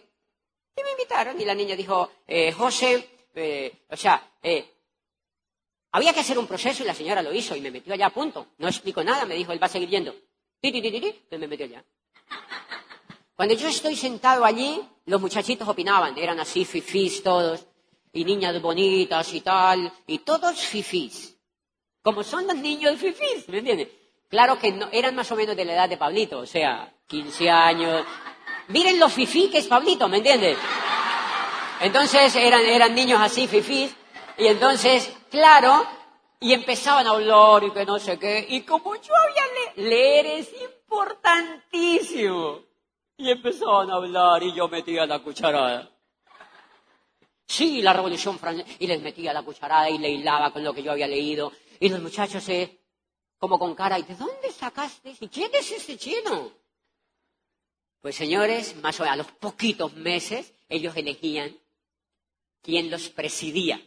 [0.78, 4.32] Y me invitaron y la niña dijo, eh, José, eh, o sea,
[5.92, 8.14] había que hacer un proceso y la señora lo hizo y me metió allá a
[8.14, 8.50] punto.
[8.60, 10.14] No explico nada, me dijo, él va a seguir yendo.
[10.62, 11.84] Entonces me metió allá.
[13.36, 17.66] Cuando yo estoy sentado allí, los muchachitos opinaban, eran así fifís todos
[18.12, 21.36] y niñas bonitas y tal, y todos fifís.
[22.04, 23.88] Como son los niños fifís, ¿me entiendes?
[24.30, 27.50] Claro que no, eran más o menos de la edad de Pablito, o sea, 15
[27.50, 28.06] años.
[28.68, 30.58] Miren lo fifí que es Pablito, ¿me entiendes?
[31.82, 33.96] Entonces eran, eran niños así fifís,
[34.38, 35.88] y entonces, claro,
[36.40, 39.44] y empezaban a hablar y que no sé qué, y como yo había
[39.76, 42.73] le leer es importantísimo.
[43.18, 45.90] Y empezaban a hablar y yo metía la cucharada.
[47.46, 48.70] Sí, la Revolución Francesa.
[48.80, 51.52] Y les metía la cucharada y le hilaba con lo que yo había leído.
[51.80, 52.80] Y los muchachos se,
[53.38, 55.16] como con cara, ¿y de dónde sacaste?
[55.20, 56.52] ¿Y quién es ese chino?
[58.02, 61.56] Pues señores, más o menos a los poquitos meses, ellos elegían
[62.62, 63.80] quién los presidía.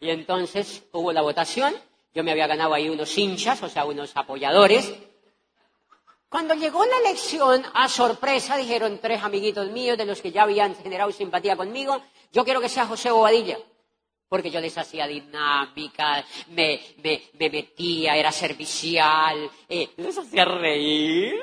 [0.00, 1.74] Y entonces hubo la votación,
[2.18, 4.92] yo me había ganado ahí unos hinchas, o sea, unos apoyadores,
[6.28, 10.74] cuando llegó la elección, a sorpresa, dijeron tres amiguitos míos de los que ya habían
[10.74, 12.02] generado simpatía conmigo,
[12.32, 13.56] yo quiero que sea José Bobadilla.
[14.28, 16.80] Porque yo les hacía dinámica, me,
[17.38, 21.36] metía, era servicial, eh, les hacía reír.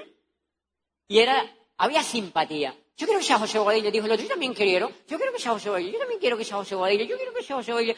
[1.08, 2.76] Y era, había simpatía.
[2.98, 5.40] Yo quiero que sea José Bobadilla, dijo el otro, yo también quiero, yo quiero que
[5.40, 7.72] sea José Bobadilla, yo también quiero que sea José Bobadilla, yo quiero que sea José
[7.72, 7.96] Bobadilla.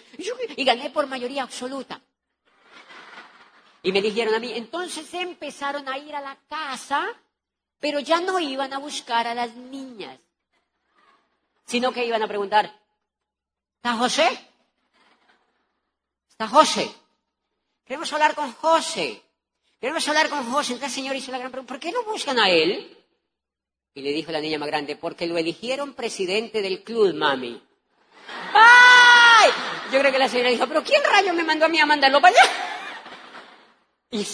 [0.56, 2.00] y gané por mayoría absoluta.
[3.88, 7.08] Y me dijeron a mí, entonces empezaron a ir a la casa,
[7.80, 10.20] pero ya no iban a buscar a las niñas,
[11.66, 12.70] sino que iban a preguntar,
[13.78, 14.28] ¿está José?
[16.28, 16.92] ¿Está José?
[17.86, 19.24] Queremos hablar con José.
[19.80, 20.74] Queremos hablar con José.
[20.74, 22.94] Entonces el Señor hizo la gran pregunta, ¿por qué no buscan a él?
[23.94, 27.64] Y le dijo la niña más grande, porque lo eligieron presidente del club, mami.
[28.54, 29.50] ¡Ay!
[29.94, 32.20] Yo creo que la señora dijo, pero ¿quién rayo me mandó a mí a mandarlo
[32.20, 32.67] para allá?
[34.10, 34.26] Y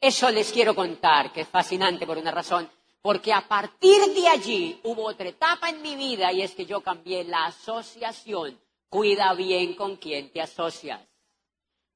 [0.00, 2.70] eso les quiero contar, que es fascinante por una razón,
[3.02, 6.80] porque a partir de allí hubo otra etapa en mi vida y es que yo
[6.80, 8.58] cambié la asociación.
[8.88, 11.00] Cuida bien con quién te asocias.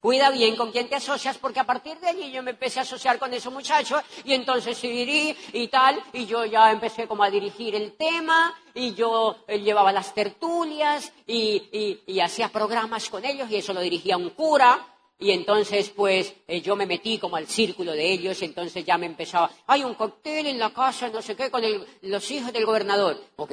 [0.00, 2.82] Cuida bien con quién te asocias, porque a partir de allí yo me empecé a
[2.82, 7.30] asociar con esos muchachos y entonces seguirí y tal, y yo ya empecé como a
[7.30, 13.56] dirigir el tema y yo eh, llevaba las tertulias y hacía programas con ellos y
[13.56, 14.86] eso lo dirigía un cura
[15.20, 19.04] y entonces, pues, eh, yo me metí como al círculo de ellos, entonces ya me
[19.04, 21.62] empezaba, hay un cóctel en la casa, no sé qué, con
[22.00, 23.22] los hijos del gobernador.
[23.36, 23.52] ¿Ok?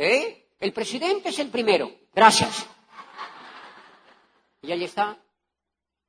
[0.59, 1.91] El presidente es el primero.
[2.15, 2.65] Gracias.
[4.61, 5.17] Y allí está.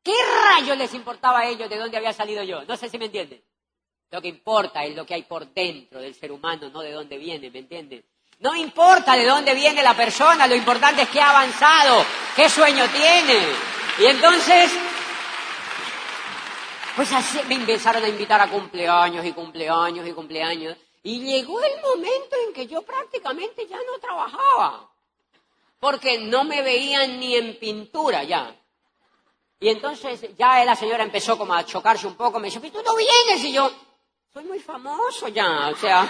[0.00, 2.64] ¿Qué rayos les importaba a ellos de dónde había salido yo?
[2.64, 3.42] No sé si me entienden.
[4.12, 7.18] Lo que importa es lo que hay por dentro del ser humano, no de dónde
[7.18, 8.04] viene, ¿me entienden?
[8.38, 12.04] No importa de dónde viene la persona, lo importante es que ha avanzado,
[12.36, 13.40] qué sueño tiene.
[13.98, 14.70] Y entonces
[16.98, 20.76] pues así me empezaron a invitar a cumpleaños y cumpleaños y cumpleaños.
[21.04, 24.90] Y llegó el momento en que yo prácticamente ya no trabajaba.
[25.78, 28.52] Porque no me veían ni en pintura ya.
[29.60, 32.40] Y entonces ya la señora empezó como a chocarse un poco.
[32.40, 33.44] Me dijo, tú no vienes.
[33.44, 33.70] Y yo,
[34.34, 35.68] soy muy famoso ya.
[35.68, 36.04] O sea,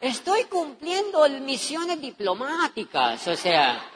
[0.00, 3.28] estoy cumpliendo misiones diplomáticas.
[3.28, 3.95] O sea,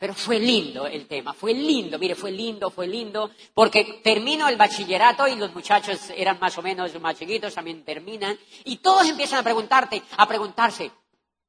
[0.00, 4.56] Pero fue lindo el tema, fue lindo, mire, fue lindo, fue lindo, porque termino el
[4.56, 9.40] bachillerato y los muchachos eran más o menos más chiquitos, también terminan, y todos empiezan
[9.40, 10.90] a preguntarte, a preguntarse,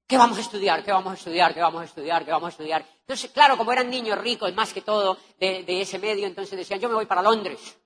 [0.06, 0.84] ¿qué vamos a estudiar?
[0.84, 1.54] ¿Qué vamos a estudiar?
[1.54, 2.26] ¿Qué vamos a estudiar?
[2.26, 2.86] ¿Qué vamos a estudiar?
[3.00, 6.90] Entonces, claro, como eran niños ricos, más que todo, de, ese medio, entonces decían, yo
[6.90, 7.80] me voy para Londres,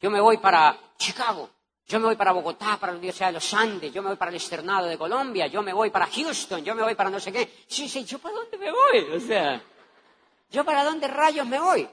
[0.00, 1.50] yo me voy para Chicago,
[1.88, 4.30] yo me voy para Bogotá, para la Universidad de los Andes, yo me voy para
[4.30, 7.32] el Externado de Colombia, yo me voy para Houston, yo me voy para no sé
[7.32, 7.64] qué.
[7.66, 9.16] Sí, sí, ¿yo para dónde me voy?
[9.16, 9.60] O sea,
[10.50, 11.88] ¿yo para dónde rayos me voy?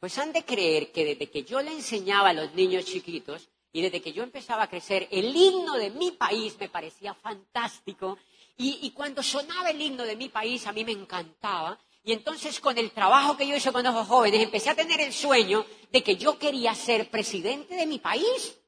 [0.00, 3.82] Pues han de creer que desde que yo le enseñaba a los niños chiquitos y
[3.82, 8.16] desde que yo empezaba a crecer, el himno de mi país me parecía fantástico
[8.56, 12.76] y, cuando sonaba el himno de mi país a mí me encantaba y entonces con
[12.78, 16.16] el trabajo que yo hice con los jóvenes, empecé a tener el sueño de que
[16.16, 18.58] yo quería ser presidente de mi país.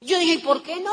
[0.00, 0.92] Yo dije, ¿y por qué no?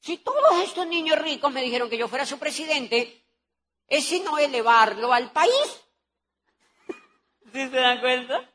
[0.00, 3.23] Si todos estos niños ricos me dijeron que yo fuera su presidente,
[3.88, 5.84] es sino elevarlo al país.
[7.52, 8.50] ¿Sí se dan cuenta?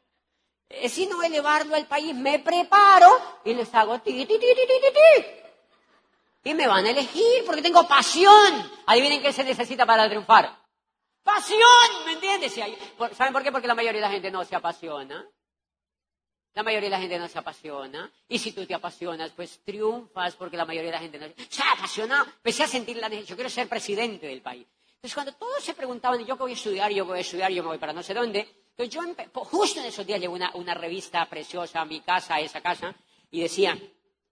[0.68, 2.14] Es sino elevarlo al país.
[2.16, 5.26] Me preparo y les hago ti, ti, ti, ti, ti, ti.
[6.44, 8.72] Y me van a elegir porque tengo pasión.
[8.86, 10.58] Adivinen qué se necesita para triunfar.
[11.24, 12.54] Pasión, ¿me entiendes?
[13.16, 13.52] ¿Saben por qué?
[13.52, 15.28] Porque la mayoría de la gente no se apasiona.
[16.56, 18.12] La mayoría de la gente no se apasiona.
[18.28, 21.64] Y si tú te apasionas, pues triunfas porque la mayoría de la gente no se
[21.64, 22.24] apasiona.
[22.24, 23.30] Empecé a sentir la necesidad.
[23.30, 24.68] Yo quiero ser presidente del país.
[25.00, 26.92] Entonces, cuando todos se preguntaban, ¿yo qué voy a estudiar?
[26.92, 27.50] ¿Yo qué voy a estudiar?
[27.54, 28.42] ¿Yo me voy para no sé dónde?
[28.76, 29.02] Entonces, yo
[29.46, 32.94] justo en esos días llevo una, una revista preciosa a mi casa, a esa casa,
[33.32, 33.80] y decía,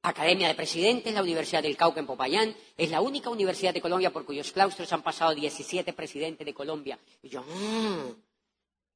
[0.01, 4.11] Academia de Presidentes, la Universidad del Cauca en Popayán, es la única universidad de Colombia
[4.11, 6.99] por cuyos claustros han pasado 17 presidentes de Colombia.
[7.21, 8.11] Y yo, mmm,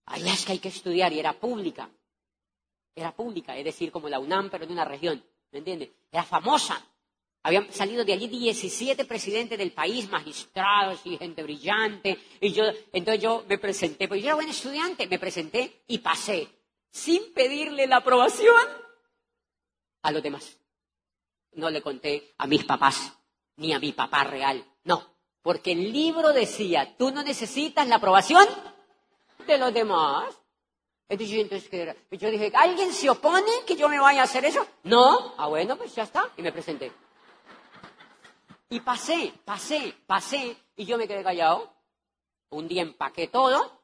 [0.07, 1.89] allá es que hay que estudiar, y era pública.
[2.93, 5.89] Era pública, es decir, como la UNAM, pero de una región, ¿me entiendes?
[6.11, 6.85] Era famosa.
[7.43, 12.19] Habían salido de allí 17 presidentes del país, magistrados y gente brillante.
[12.39, 16.47] Y yo, entonces yo me presenté, pues yo era buen estudiante, me presenté y pasé,
[16.91, 18.55] sin pedirle la aprobación
[20.03, 20.61] a los demás
[21.53, 23.13] no le conté a mis papás,
[23.57, 24.63] ni a mi papá real.
[24.83, 28.47] No, porque el libro decía, tú no necesitas la aprobación
[29.45, 30.35] de los demás.
[31.09, 31.69] Entonces,
[32.11, 34.65] yo dije, ¿alguien se opone que yo me vaya a hacer eso?
[34.83, 36.91] No, ah bueno, pues ya está, y me presenté.
[38.71, 41.75] Y pasé, pasé, pasé, y yo me quedé callado.
[42.51, 43.83] Un día empaqué todo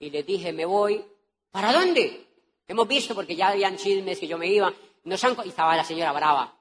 [0.00, 1.04] y le dije, me voy.
[1.52, 2.26] ¿Para dónde?
[2.66, 5.36] Hemos visto, porque ya habían chismes que yo me iba, nos han...
[5.44, 6.60] Y estaba la señora brava.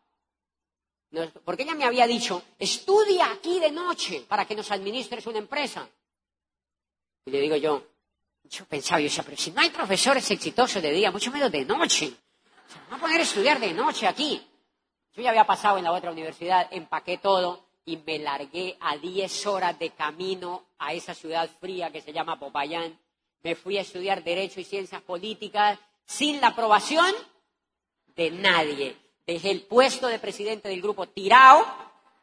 [1.44, 5.90] porque ella me había dicho, estudia aquí de noche para que nos administres una empresa.
[7.26, 7.88] Y le digo yo,
[8.44, 11.66] yo pensaba, yo decía, pero si no hay profesores exitosos de día, mucho menos de
[11.66, 12.14] noche.
[12.92, 14.48] O a poner a estudiar de noche aquí.
[15.16, 19.46] Yo ya había pasado en la otra universidad, empaqué todo y me largué a 10
[19.46, 22.98] horas de camino a esa ciudad fría que se llama Popayán.
[23.44, 27.14] Me fui a estudiar Derecho y Ciencias Políticas sin la aprobación
[28.16, 28.98] de nadie.
[29.28, 31.64] Dejé el puesto de presidente del grupo tirado,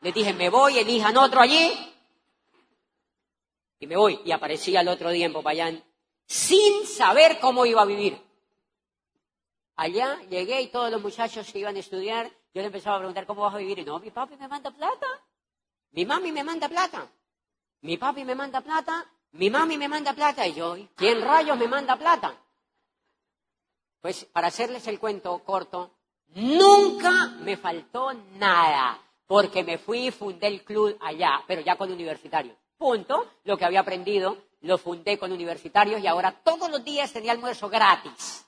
[0.00, 1.72] le dije, me voy, elijan otro allí,
[3.79, 4.20] y me voy.
[4.24, 5.83] Y aparecí al otro día en Popayán,
[6.26, 8.20] sin saber cómo iba a vivir.
[9.76, 13.26] Allá llegué y todos los muchachos que iban a estudiar, yo le empezaba a preguntar,
[13.26, 13.78] ¿cómo vas a vivir?
[13.78, 15.06] Y no, mi papi me manda plata,
[15.92, 17.08] mi mami me manda plata,
[17.82, 21.68] mi papi me manda plata, mi mami me manda plata, y yo, ¿quién rayos me
[21.68, 22.34] manda plata?
[24.00, 25.92] Pues para hacerles el cuento corto,
[26.28, 31.92] nunca me faltó nada, porque me fui y fundé el club allá, pero ya con
[31.92, 32.56] universitarios.
[32.76, 37.32] Punto, lo que había aprendido lo fundé con universitarios y ahora todos los días tenía
[37.32, 38.46] almuerzo gratis.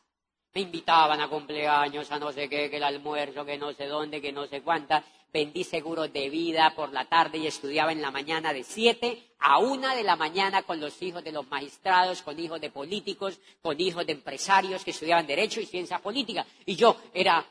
[0.55, 4.21] Me invitaban a cumpleaños, a no sé qué, que el almuerzo, que no sé dónde,
[4.21, 8.11] que no sé cuánta vendí seguros de vida por la tarde y estudiaba en la
[8.11, 12.39] mañana de 7 a 1 de la mañana con los hijos de los magistrados, con
[12.39, 16.45] hijos de políticos, con hijos de empresarios que estudiaban Derecho y Ciencia Política.
[16.67, 17.45] Y yo era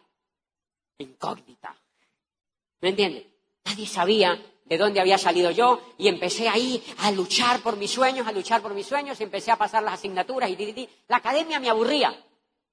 [1.00, 1.76] incógnita.
[2.82, 3.28] ¿Me entiende?
[3.66, 8.28] Nadie sabía de dónde había salido yo y empecé ahí a luchar por mis sueños,
[8.28, 11.70] a luchar por mis sueños y empecé a pasar las asignaturas y La academia me
[11.70, 12.16] aburría.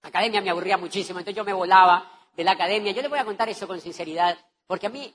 [0.02, 2.92] Academia me aburría muchísimo, entonces yo me volaba de la academia.
[2.92, 4.38] Yo le voy a contar eso con sinceridad.
[4.66, 5.12] Porque a mí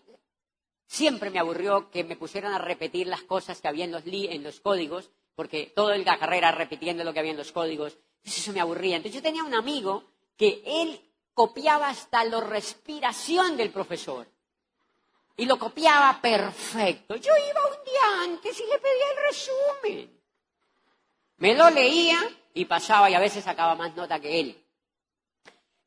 [0.88, 4.44] siempre me aburrió que me pusieran a repetir las cosas que había en los, en
[4.44, 7.98] los códigos, porque toda la carrera repitiendo lo que había en los códigos.
[8.18, 8.98] Entonces eso me aburría.
[8.98, 10.04] Entonces yo tenía un amigo
[10.38, 11.00] que él
[11.34, 14.28] copiaba hasta la respiración del profesor.
[15.36, 17.16] Y lo copiaba perfecto.
[17.16, 20.20] Yo iba un día antes y le pedía el resumen.
[21.38, 22.20] Me lo leía
[22.54, 24.63] y pasaba y a veces sacaba más nota que él.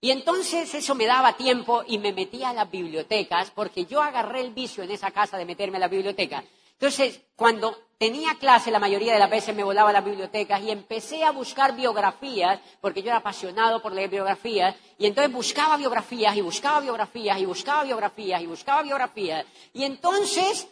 [0.01, 4.43] Y entonces eso me daba tiempo y me metía a las bibliotecas, porque yo agarré
[4.43, 6.45] el vicio en esa casa de meterme a la biblioteca.
[6.73, 10.71] Entonces, cuando tenía clase, la mayoría de las veces me volaba a las bibliotecas y
[10.71, 16.37] empecé a buscar biografías, porque yo era apasionado por leer biografías, y entonces buscaba biografías
[16.37, 19.47] y buscaba biografías y buscaba biografías y buscaba biografías.
[19.73, 20.69] Y entonces,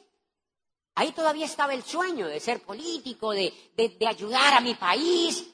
[0.94, 5.53] ahí todavía estaba el sueño de ser político, de, de ayudar a mi país.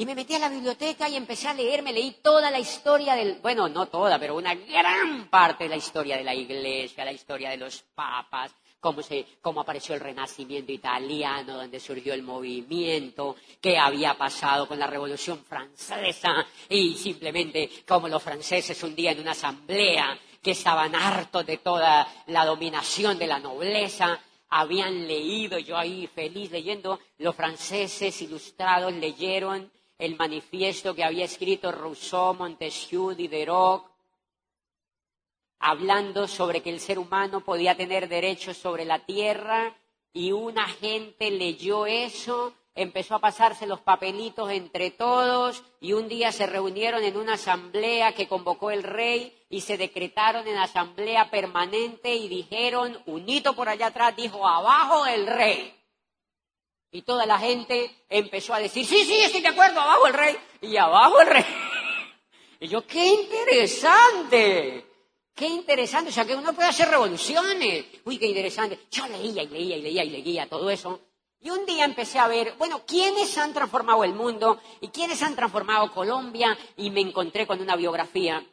[0.00, 3.14] Y me metí a la biblioteca y empecé a leer, me leí toda la historia
[3.14, 7.12] del, bueno, no toda, pero una gran parte de la historia de la iglesia, la
[7.12, 13.36] historia de los papas, cómo, se, cómo apareció el renacimiento italiano, donde surgió el movimiento,
[13.60, 19.20] qué había pasado con la Revolución Francesa y simplemente cómo los franceses un día en
[19.20, 25.76] una asamblea que estaban hartos de toda la dominación de la nobleza, habían leído, yo
[25.76, 29.70] ahí feliz leyendo, los franceses ilustrados leyeron
[30.00, 33.84] el manifiesto que había escrito Rousseau, Montesquieu, Diderot,
[35.58, 39.76] hablando sobre que el ser humano podía tener derechos sobre la tierra
[40.14, 46.32] y una gente leyó eso, empezó a pasarse los papelitos entre todos y un día
[46.32, 52.16] se reunieron en una asamblea que convocó el rey y se decretaron en asamblea permanente
[52.16, 55.74] y dijeron, un hito por allá atrás dijo, abajo el rey.
[56.92, 60.36] Y toda la gente empezó a decir, sí, sí, estoy de acuerdo, abajo el rey
[60.60, 61.44] y abajo el rey.
[62.62, 64.84] Y yo, qué interesante.
[65.34, 67.86] Qué interesante, o sea, que uno puede hacer revoluciones.
[68.04, 68.80] Uy, qué interesante.
[68.90, 71.00] Yo leía y leía y leía y leía todo eso.
[71.40, 75.34] Y un día empecé a ver, bueno, quiénes han transformado el mundo y quiénes han
[75.34, 76.58] transformado Colombia.
[76.76, 78.44] Y me encontré con una biografía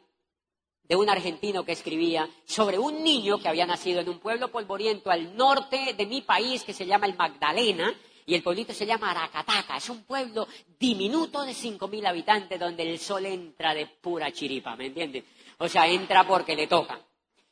[0.84, 5.10] de un argentino que escribía sobre un niño que había nacido en un pueblo polvoriento
[5.10, 7.94] al norte de mi país que se llama el Magdalena.
[8.28, 9.78] Y el pueblito se llama Aracataca.
[9.78, 10.46] Es un pueblo
[10.78, 15.24] diminuto de 5.000 habitantes donde el sol entra de pura chiripa, ¿me entiendes?
[15.56, 17.00] O sea, entra porque le toca.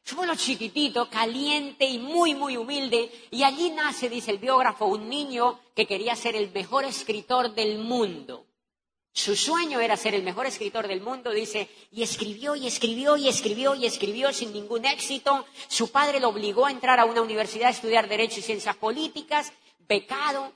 [0.05, 3.11] Es un pueblo chiquitito, caliente y muy, muy humilde.
[3.31, 7.79] Y allí nace, dice el biógrafo, un niño que quería ser el mejor escritor del
[7.79, 8.45] mundo.
[9.15, 13.29] Su sueño era ser el mejor escritor del mundo, dice, y escribió y escribió y
[13.29, 15.47] escribió y escribió sin ningún éxito.
[15.69, 19.55] Su padre lo obligó a entrar a una universidad a estudiar Derecho y Ciencias Políticas,
[19.89, 20.53] becado.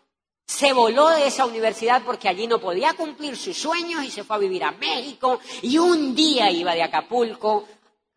[0.50, 4.34] Se voló de esa universidad porque allí no podía cumplir sus sueños y se fue
[4.34, 5.38] a vivir a México.
[5.62, 7.68] Y un día iba de Acapulco,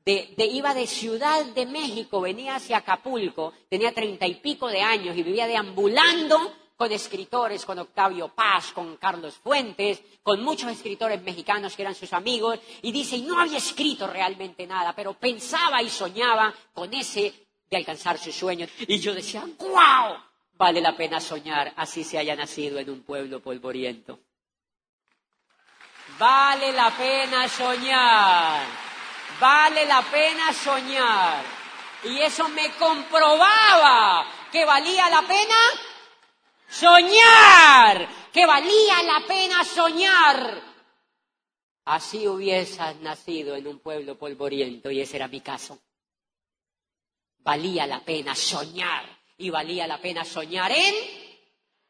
[0.04, 5.16] de, iba de Ciudad de México, venía hacia Acapulco, tenía treinta y pico de años
[5.16, 11.76] y vivía deambulando con escritores, con Octavio Paz, con Carlos Fuentes, con muchos escritores mexicanos
[11.76, 15.90] que eran sus amigos, y dice, y no había escrito realmente nada, pero pensaba y
[15.90, 17.32] soñaba con ese
[17.70, 18.72] de alcanzar sus sueños.
[18.88, 20.33] Y yo decía, ¡guau!
[20.56, 24.20] Vale la pena soñar, así se haya nacido en un pueblo polvoriento.
[26.20, 28.68] Vale la pena soñar.
[29.40, 31.44] Vale la pena soñar.
[32.04, 35.58] Y eso me comprobaba que valía la pena
[36.70, 38.08] soñar.
[38.32, 40.62] Que valía la pena soñar.
[41.86, 45.80] Así hubiesas nacido en un pueblo polvoriento y ese era mi caso.
[47.40, 50.96] Valía la pena soñar y valía la pena soñar en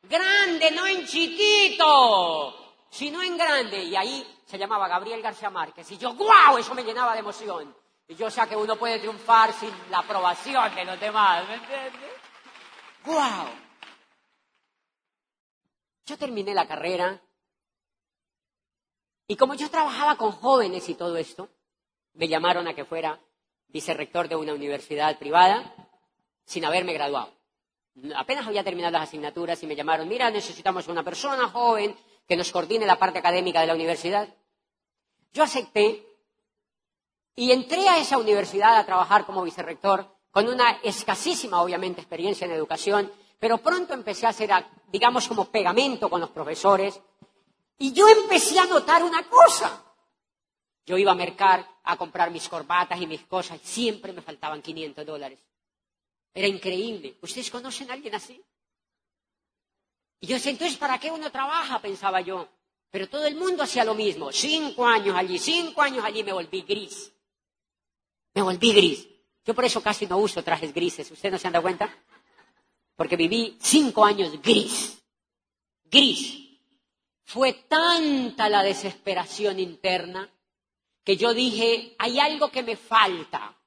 [0.03, 3.83] grande, no en chiquito, sino en grande.
[3.83, 5.89] Y ahí se llamaba Gabriel García Márquez.
[5.91, 6.57] Y yo, ¡guau!
[6.57, 7.75] Eso me llenaba de emoción.
[8.07, 12.11] Y yo sé que uno puede triunfar sin la aprobación de los demás, ¿me entiendes?
[13.05, 13.47] ¡Guau!
[16.05, 17.21] Yo terminé la carrera
[19.25, 21.49] y como yo trabajaba con jóvenes y todo esto,
[22.13, 23.19] me llamaron a que fuera
[23.69, 25.73] vicerrector de una universidad privada
[26.45, 27.33] sin haberme graduado.
[28.15, 31.95] Apenas había terminado las asignaturas y me llamaron, mira, necesitamos una persona joven
[32.27, 34.27] que nos coordine la parte académica de la universidad.
[35.31, 36.05] Yo acepté
[37.35, 42.51] y entré a esa universidad a trabajar como vicerrector con una escasísima, obviamente, experiencia en
[42.51, 44.49] educación, pero pronto empecé a hacer,
[44.87, 46.99] digamos, como pegamento con los profesores
[47.77, 49.83] y yo empecé a notar una cosa.
[50.85, 54.61] Yo iba a mercar a comprar mis corbatas y mis cosas y siempre me faltaban
[54.61, 55.39] 500 dólares.
[56.33, 57.17] Era increíble.
[57.21, 58.41] ¿Ustedes conocen a alguien así?
[60.19, 61.79] Y yo decía, entonces, ¿para qué uno trabaja?
[61.79, 62.47] Pensaba yo.
[62.89, 64.31] Pero todo el mundo hacía lo mismo.
[64.31, 67.11] Cinco años allí, cinco años allí me volví gris.
[68.33, 69.07] Me volví gris.
[69.45, 71.11] Yo por eso casi no uso trajes grises.
[71.11, 71.93] ¿Ustedes no se han dado cuenta?
[72.95, 75.03] Porque viví cinco años gris.
[75.85, 76.39] Gris.
[77.25, 80.31] Fue tanta la desesperación interna
[81.03, 83.57] que yo dije, hay algo que me falta.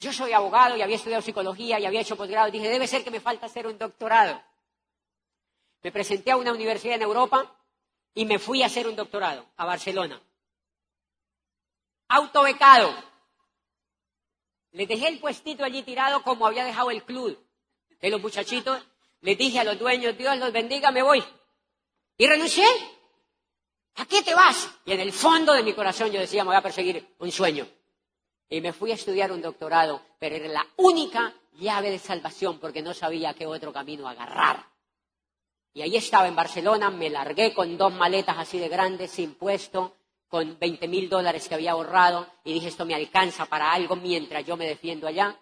[0.00, 2.50] Yo soy abogado y había estudiado psicología y había hecho posgrado.
[2.50, 4.40] Dije, debe ser que me falta hacer un doctorado.
[5.82, 7.56] Me presenté a una universidad en Europa
[8.14, 10.20] y me fui a hacer un doctorado a Barcelona.
[12.08, 12.94] Autobecado.
[14.72, 17.36] Le dejé el puestito allí tirado como había dejado el club
[18.00, 18.80] de los muchachitos.
[19.20, 21.24] Le dije a los dueños, Dios los bendiga, me voy.
[22.16, 22.66] Y renuncié.
[23.96, 24.70] ¿A qué te vas?
[24.84, 27.66] Y en el fondo de mi corazón yo decía, me voy a perseguir un sueño.
[28.48, 32.82] Y me fui a estudiar un doctorado, pero era la única llave de salvación porque
[32.82, 34.64] no sabía qué otro camino agarrar.
[35.74, 39.94] Y ahí estaba en Barcelona, me largué con dos maletas así de grandes, sin puesto,
[40.28, 44.44] con 20 mil dólares que había ahorrado, y dije, esto me alcanza para algo mientras
[44.44, 45.38] yo me defiendo allá.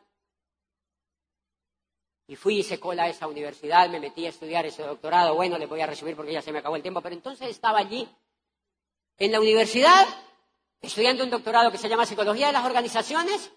[2.29, 5.35] Y fui y hice cola a esa universidad, me metí a estudiar ese doctorado.
[5.37, 7.79] Bueno, le voy a recibir porque ya se me acabó el tiempo, pero entonces estaba
[7.79, 8.09] allí
[9.19, 10.07] en la universidad,
[10.81, 13.53] estudiando un doctorado que se llama Psicología de las Organizaciones,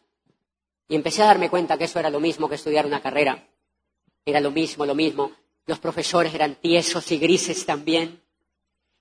[0.90, 3.48] y empecé a darme cuenta que eso era lo mismo que estudiar una carrera.
[4.26, 5.32] Era lo mismo, lo mismo.
[5.68, 8.24] Los profesores eran tiesos y grises también.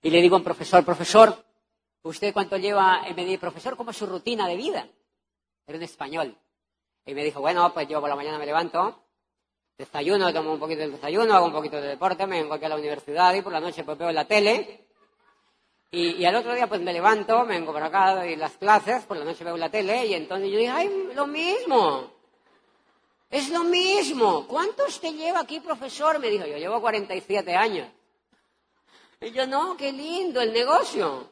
[0.03, 1.43] Y le digo a un profesor, profesor,
[2.03, 3.09] ¿usted cuánto lleva?
[3.09, 4.87] Y me profesor, ¿cómo es su rutina de vida?
[5.67, 6.37] Era un español.
[7.07, 9.03] Y me dijo, bueno, pues yo por la mañana me levanto,
[9.79, 12.69] desayuno, tomo un poquito de desayuno, hago un poquito de deporte, me vengo aquí a
[12.69, 14.88] la universidad y por la noche pues veo la tele
[15.91, 19.17] y, al otro día pues me levanto, me vengo para acá, doy las clases, por
[19.17, 22.13] la noche veo la tele y entonces yo dije, ay, lo mismo.
[23.31, 24.47] Es lo mismo.
[24.47, 26.19] ¿Cuántos te lleva aquí, profesor?
[26.19, 27.89] Me dijo, yo llevo 47 años.
[29.21, 31.31] Y yo, no, qué lindo el negocio.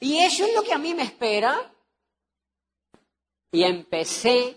[0.00, 1.72] Y eso es lo que a mí me espera.
[3.50, 4.56] Y empecé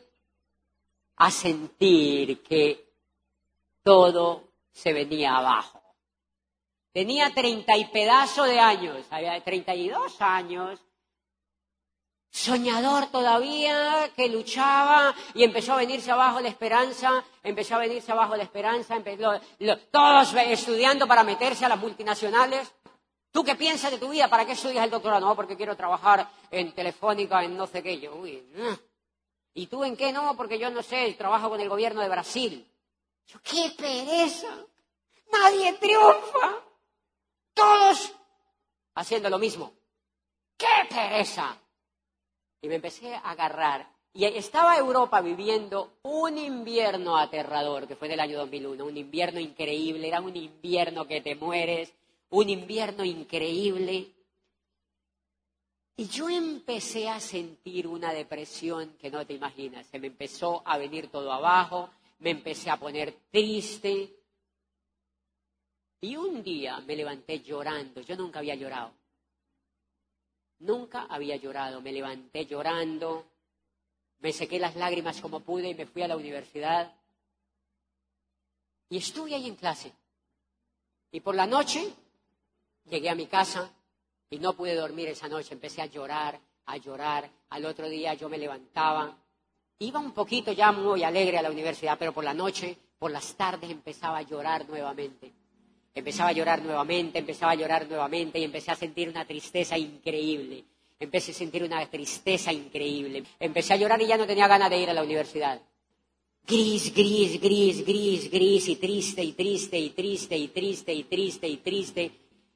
[1.15, 2.91] a sentir que
[3.83, 5.78] todo se venía abajo.
[6.91, 10.79] Tenía treinta y pedazo de años, había treinta y dos años,
[12.31, 18.35] soñador todavía, que luchaba y empezó a venirse abajo la esperanza, empezó a venirse abajo
[18.35, 19.39] la esperanza, empezó,
[19.91, 22.73] todos estudiando para meterse a las multinacionales.
[23.31, 24.27] ¿Tú qué piensas de tu vida?
[24.27, 25.27] ¿Para qué estudias el doctorado?
[25.27, 27.99] No, porque quiero trabajar en Telefónica, en no sé qué.
[27.99, 28.43] Yo, uy,
[29.53, 30.11] ¿Y tú en qué?
[30.11, 32.65] No, porque yo no sé, trabajo con el gobierno de Brasil.
[33.43, 34.47] ¡qué pereza!
[35.31, 36.68] Nadie triunfa
[37.59, 38.13] todos
[38.95, 39.73] haciendo lo mismo.
[40.57, 41.57] ¡Qué pereza!
[42.61, 43.87] Y me empecé a agarrar.
[44.13, 50.07] Y estaba Europa viviendo un invierno aterrador, que fue del año 2001, un invierno increíble,
[50.07, 51.93] era un invierno que te mueres,
[52.29, 54.07] un invierno increíble.
[55.95, 59.85] Y yo empecé a sentir una depresión que no te imaginas.
[59.87, 61.89] Se me empezó a venir todo abajo,
[62.19, 64.18] me empecé a poner triste,
[66.01, 68.01] y un día me levanté llorando.
[68.01, 68.93] Yo nunca había llorado.
[70.59, 71.81] Nunca había llorado.
[71.81, 73.25] Me levanté llorando.
[74.19, 76.93] Me sequé las lágrimas como pude y me fui a la universidad.
[78.89, 79.91] Y estuve ahí en clase.
[81.11, 81.93] Y por la noche
[82.85, 83.71] llegué a mi casa
[84.29, 85.53] y no pude dormir esa noche.
[85.53, 87.29] Empecé a llorar, a llorar.
[87.49, 89.17] Al otro día yo me levantaba.
[89.79, 93.35] Iba un poquito ya muy alegre a la universidad, pero por la noche, por las
[93.35, 95.38] tardes empezaba a llorar nuevamente.
[95.99, 100.63] Empezaba a llorar nuevamente, empezaba a llorar nuevamente y empecé a sentir una tristeza increíble.
[100.97, 103.23] Empecé a sentir una tristeza increíble.
[103.39, 105.61] Empecé a llorar y ya no tenía ganas de ir a la universidad.
[106.47, 111.47] Gris, gris, gris, gris, gris y triste y triste y triste y triste y triste
[111.47, 112.11] y triste.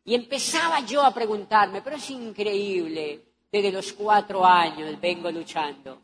[0.05, 3.21] Y empezaba yo a preguntarme, pero es increíble,
[3.51, 6.01] desde los cuatro años vengo luchando.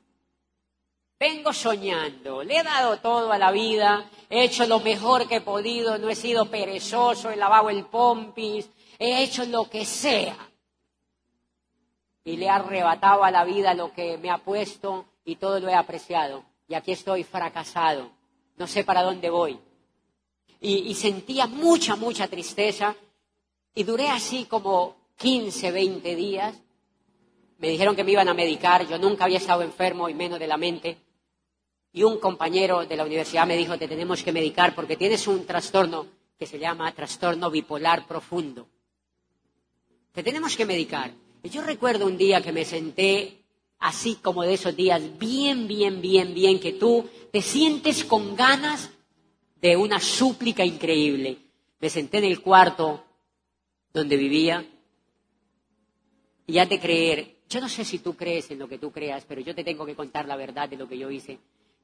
[1.19, 5.41] Vengo soñando, le he dado todo a la vida, he hecho lo mejor que he
[5.41, 10.37] podido, no he sido perezoso, he lavado el pompis, he hecho lo que sea.
[12.23, 15.67] Y le he arrebatado a la vida lo que me ha puesto y todo lo
[15.67, 16.45] he apreciado.
[16.69, 18.11] Y aquí estoy fracasado,
[18.55, 19.59] no sé para dónde voy.
[20.61, 22.95] Y, y sentía mucha, mucha tristeza
[23.75, 26.55] y duré así como 15, 20 días.
[27.57, 30.47] Me dijeron que me iban a medicar, yo nunca había estado enfermo y menos de
[30.47, 31.08] la mente
[31.91, 35.45] y un compañero de la universidad me dijo, te tenemos que medicar porque tienes un
[35.45, 38.67] trastorno que se llama trastorno bipolar profundo.
[40.11, 41.11] Te tenemos que medicar.
[41.43, 43.39] Y yo recuerdo un día que me senté
[43.79, 48.89] así como de esos días, bien, bien, bien, bien, que tú te sientes con ganas
[49.61, 51.37] de una súplica increíble.
[51.79, 53.03] Me senté en el cuarto
[53.93, 54.65] donde vivía
[56.45, 59.25] y ya de creer, yo no sé si tú crees en lo que tú creas,
[59.25, 61.39] pero yo te tengo que contar la verdad de lo que yo hice.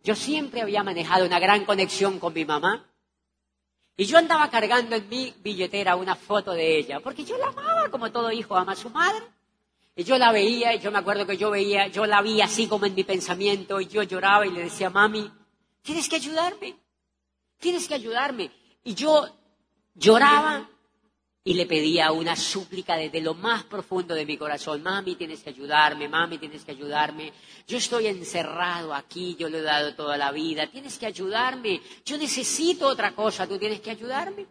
[0.05, 2.85] Yo siempre había manejado una gran conexión con mi mamá.
[3.97, 7.89] Y yo andaba cargando en mi billetera una foto de ella, porque yo la amaba
[7.89, 9.25] como todo hijo ama a su madre.
[9.95, 12.67] Y yo la veía, y yo me acuerdo que yo veía, yo la vi así
[12.67, 15.31] como en mi pensamiento, y yo lloraba y le decía, mami,
[15.81, 16.75] tienes que ayudarme,
[17.57, 18.51] tienes que ayudarme.
[18.83, 19.27] Y yo
[19.95, 20.69] lloraba
[21.47, 25.51] y le pedía una súplica desde lo más profundo de mi corazón, mami, tienes que
[25.51, 27.31] ayudarme, mami, tienes que ayudarme,
[27.67, 32.17] yo estoy encerrado aquí, yo le he dado toda la vida, tienes que ayudarme, yo
[32.17, 34.47] necesito otra cosa, tú tienes que ayudarme.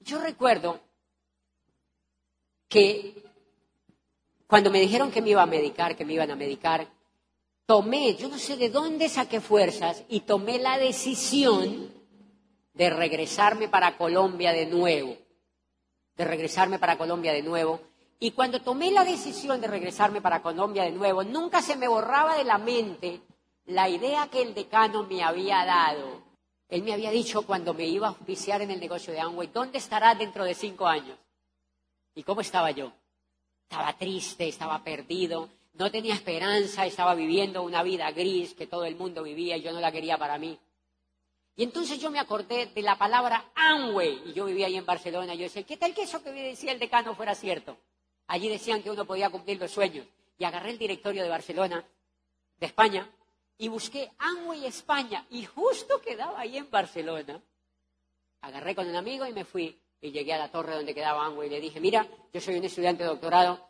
[0.00, 0.80] Yo recuerdo
[2.68, 3.24] que
[4.46, 6.86] cuando me dijeron que me iba a medicar, que me iban a medicar,
[7.64, 11.90] tomé, yo no sé de dónde saqué fuerzas y tomé la decisión
[12.74, 15.16] de regresarme para Colombia de nuevo
[16.22, 17.80] de regresarme para Colombia de nuevo.
[18.20, 22.36] Y cuando tomé la decisión de regresarme para Colombia de nuevo, nunca se me borraba
[22.36, 23.20] de la mente
[23.66, 26.22] la idea que el decano me había dado.
[26.68, 29.78] Él me había dicho cuando me iba a oficiar en el negocio de Amway, ¿dónde
[29.78, 31.18] estará dentro de cinco años?
[32.14, 32.92] ¿Y cómo estaba yo?
[33.68, 38.96] Estaba triste, estaba perdido, no tenía esperanza, estaba viviendo una vida gris que todo el
[38.96, 40.58] mundo vivía y yo no la quería para mí.
[41.54, 45.34] Y entonces yo me acordé de la palabra Amway, y yo vivía ahí en Barcelona,
[45.34, 47.76] y yo decía, ¿qué tal que eso que decía el decano fuera cierto?
[48.26, 50.06] Allí decían que uno podía cumplir los sueños.
[50.38, 51.84] Y agarré el directorio de Barcelona,
[52.56, 53.10] de España,
[53.58, 57.42] y busqué Amway España, y justo quedaba ahí en Barcelona.
[58.40, 61.48] Agarré con un amigo y me fui, y llegué a la torre donde quedaba Amway,
[61.48, 63.68] y le dije, mira, yo soy un estudiante de doctorado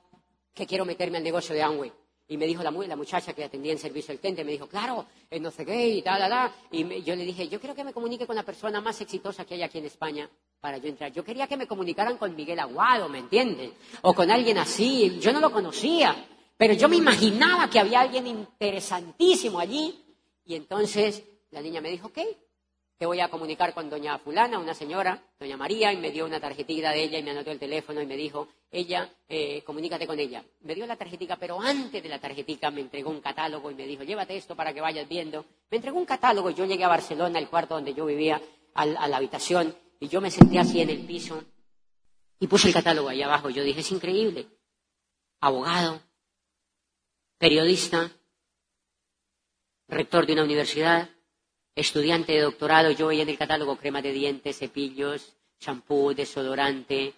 [0.54, 1.92] que quiero meterme al negocio de Amway.
[2.28, 5.06] Y me dijo la, la muchacha que atendía en servicio al cliente, me dijo, claro,
[5.40, 6.52] no sé qué y tal, tal.
[6.70, 9.54] Y yo le dije, yo quiero que me comunique con la persona más exitosa que
[9.54, 11.12] hay aquí en España para yo entrar.
[11.12, 13.72] Yo quería que me comunicaran con Miguel Aguado, ¿me entiendes?
[14.02, 15.18] O con alguien así.
[15.20, 16.14] Yo no lo conocía,
[16.56, 20.02] pero yo me imaginaba que había alguien interesantísimo allí.
[20.44, 22.18] Y entonces la niña me dijo, ok,
[22.98, 26.38] te voy a comunicar con doña fulana, una señora, doña María, y me dio una
[26.38, 30.18] tarjetita de ella y me anotó el teléfono y me dijo, ella, eh, comunícate con
[30.18, 30.44] ella.
[30.60, 33.86] Me dio la tarjetita, pero antes de la tarjetita me entregó un catálogo y me
[33.86, 35.44] dijo, llévate esto para que vayas viendo.
[35.70, 38.40] Me entregó un catálogo y yo llegué a Barcelona, el cuarto donde yo vivía,
[38.74, 41.44] a, la habitación, y yo me senté así en el piso
[42.38, 43.50] y puse el catálogo ahí abajo.
[43.50, 44.48] Yo dije, es increíble.
[45.40, 46.00] Abogado,
[47.38, 48.10] periodista,
[49.88, 51.10] rector de una universidad,
[51.74, 57.14] estudiante de doctorado, yo veía en el catálogo crema de dientes, cepillos, champú, desodorante,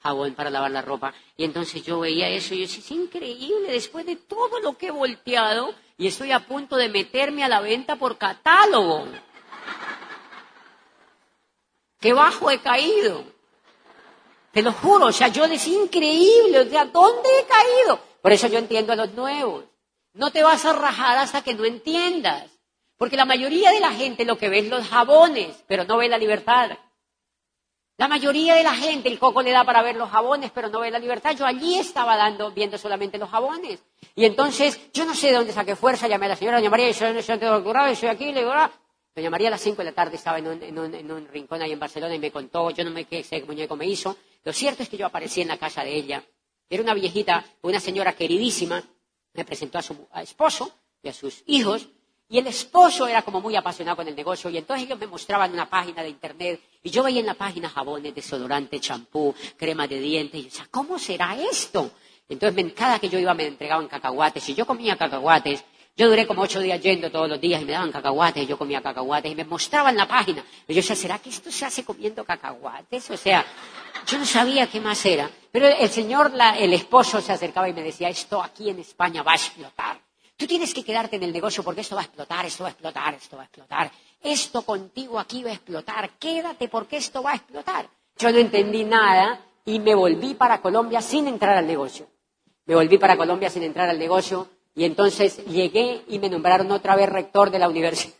[0.00, 1.14] jabón para lavar la ropa.
[1.36, 4.88] Y entonces yo veía eso y yo decía, es increíble, después de todo lo que
[4.88, 9.06] he volteado y estoy a punto de meterme a la venta por catálogo.
[12.00, 13.24] Qué bajo he caído.
[14.52, 17.98] Te lo juro, o sea, yo decía increíble, o sea, ¿dónde he caído?
[18.20, 19.64] Por eso yo entiendo a los nuevos.
[20.12, 22.53] No te vas a rajar hasta que no entiendas.
[22.96, 26.08] Porque la mayoría de la gente lo que ve es los jabones, pero no ve
[26.08, 26.70] la libertad.
[27.96, 30.80] La mayoría de la gente el coco le da para ver los jabones, pero no
[30.80, 31.36] ve la libertad.
[31.36, 33.80] Yo allí estaba dando, viendo solamente los jabones.
[34.16, 36.88] Y entonces, yo no sé de dónde saqué fuerza, llamé a la señora Doña María,
[36.88, 38.70] yo soy estudiante de doctorado, y soy aquí, le digo, ah".
[39.14, 42.16] Doña María a las cinco de la tarde estaba en un, rincón ahí en Barcelona
[42.16, 44.16] y me contó, yo no me qué ese muñeco me hizo.
[44.42, 46.24] Lo cierto es que yo aparecí en la casa de ella.
[46.68, 48.82] Era una viejita, una señora queridísima,
[49.34, 51.88] me presentó a su esposo y a sus hijos,
[52.28, 55.52] y el esposo era como muy apasionado con el negocio y entonces ellos me mostraban
[55.52, 60.00] una página de internet y yo veía en la página jabones, desodorante, champú, crema de
[60.00, 61.90] dientes y yo decía, ¿cómo será esto?
[62.28, 65.64] Entonces cada que yo iba me entregaban cacahuates y yo comía cacahuates.
[65.96, 68.58] Yo duré como ocho días yendo todos los días y me daban cacahuates y yo
[68.58, 70.44] comía cacahuates y me mostraban la página.
[70.66, 73.10] Y yo decía, ¿será que esto se hace comiendo cacahuates?
[73.10, 73.44] O sea,
[74.04, 75.30] yo no sabía qué más era.
[75.52, 79.32] Pero el señor, el esposo se acercaba y me decía, esto aquí en España va
[79.32, 80.00] a explotar.
[80.36, 82.72] Tú tienes que quedarte en el negocio porque esto va a explotar, esto va a
[82.72, 83.90] explotar, esto va a explotar.
[84.20, 86.10] Esto contigo aquí va a explotar.
[86.18, 87.88] Quédate porque esto va a explotar.
[88.18, 92.06] Yo no entendí nada y me volví para Colombia sin entrar al negocio.
[92.66, 96.96] Me volví para Colombia sin entrar al negocio y entonces llegué y me nombraron otra
[96.96, 98.14] vez rector de la universidad.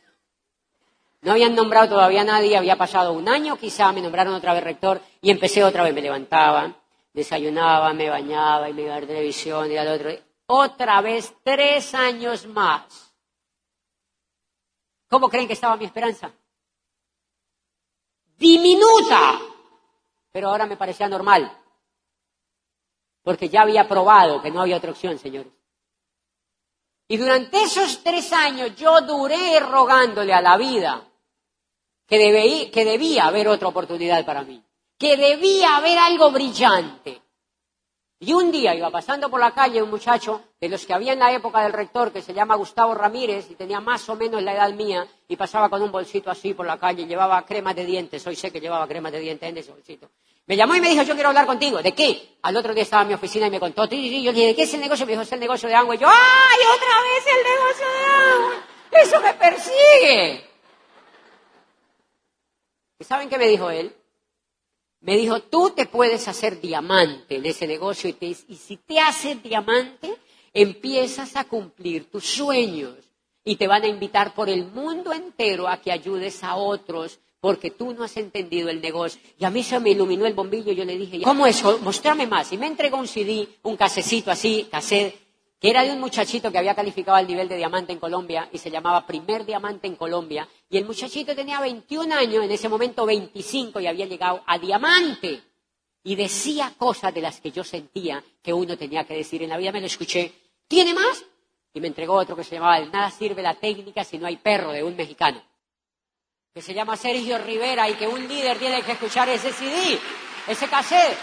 [1.23, 4.62] No habían nombrado todavía a nadie, había pasado un año quizá, me nombraron otra vez
[4.62, 6.77] rector y empecé otra vez, me levantaba,
[7.15, 10.11] desayunaba, me bañaba y me iba a ver televisión y al otro
[10.47, 13.14] otra vez tres años más.
[15.09, 16.32] ¿Cómo creen que estaba mi esperanza?
[18.36, 19.40] Diminuta.
[20.32, 21.51] Pero ahora me parecía normal.
[23.22, 25.53] Porque ya había probado que no había otra opción, señores.
[27.07, 31.07] Y durante esos tres años yo duré rogándole a la vida
[32.07, 34.62] que, que debía haber otra oportunidad para mí,
[34.99, 37.22] que debía haber algo brillante,
[38.21, 41.19] y un día iba pasando por la calle un muchacho de los que había en
[41.19, 44.55] la época del rector, que se llama Gustavo Ramírez, y tenía más o menos la
[44.55, 47.85] edad mía, y pasaba con un bolsito así por la calle, y llevaba crema de
[47.85, 50.11] dientes, hoy sé que llevaba crema de dientes en ese bolsito.
[50.47, 51.83] Me llamó y me dijo, yo quiero hablar contigo.
[51.83, 52.37] ¿De qué?
[52.43, 54.62] Al otro día estaba en mi oficina y me contó, yo le dije, ¿de qué
[54.62, 55.07] es el negocio?
[55.07, 55.95] Me dijo, es el negocio de agua.
[55.95, 58.65] Y yo, ¡ay, otra vez el negocio de agua!
[59.03, 60.51] ¡Eso me persigue!
[62.99, 63.95] ¿Y saben qué me dijo él?
[65.05, 69.42] Me dijo, tú te puedes hacer diamante en ese negocio y, y si te haces
[69.42, 70.16] diamante,
[70.55, 72.94] empiezas a cumplir tus sueños
[73.44, 77.70] y te van a invitar por el mundo entero a que ayudes a otros porque
[77.70, 79.20] tú no has entendido el negocio.
[79.38, 81.78] Y a mí se me iluminó el bombillo y yo le dije, ¿cómo eso?
[81.82, 82.50] Mostrame más.
[82.52, 85.14] Y me entregó un CD, un casecito así, cassette,
[85.65, 88.59] que era de un muchachito que había calificado al nivel de diamante en Colombia y
[88.59, 90.47] se llamaba Primer Diamante en Colombia.
[90.69, 95.43] Y el muchachito tenía 21 años, en ese momento 25 y había llegado a diamante.
[96.03, 99.57] Y decía cosas de las que yo sentía que uno tenía que decir en la
[99.57, 99.73] vida.
[99.73, 100.35] Me lo escuché.
[100.69, 101.25] ¿Tiene más?
[101.73, 104.71] Y me entregó otro que se llamaba Nada sirve la técnica si no hay perro
[104.71, 105.43] de un mexicano
[106.53, 109.99] que se llama Sergio Rivera y que un líder tiene que escuchar ese CD,
[110.47, 111.17] ese cassette.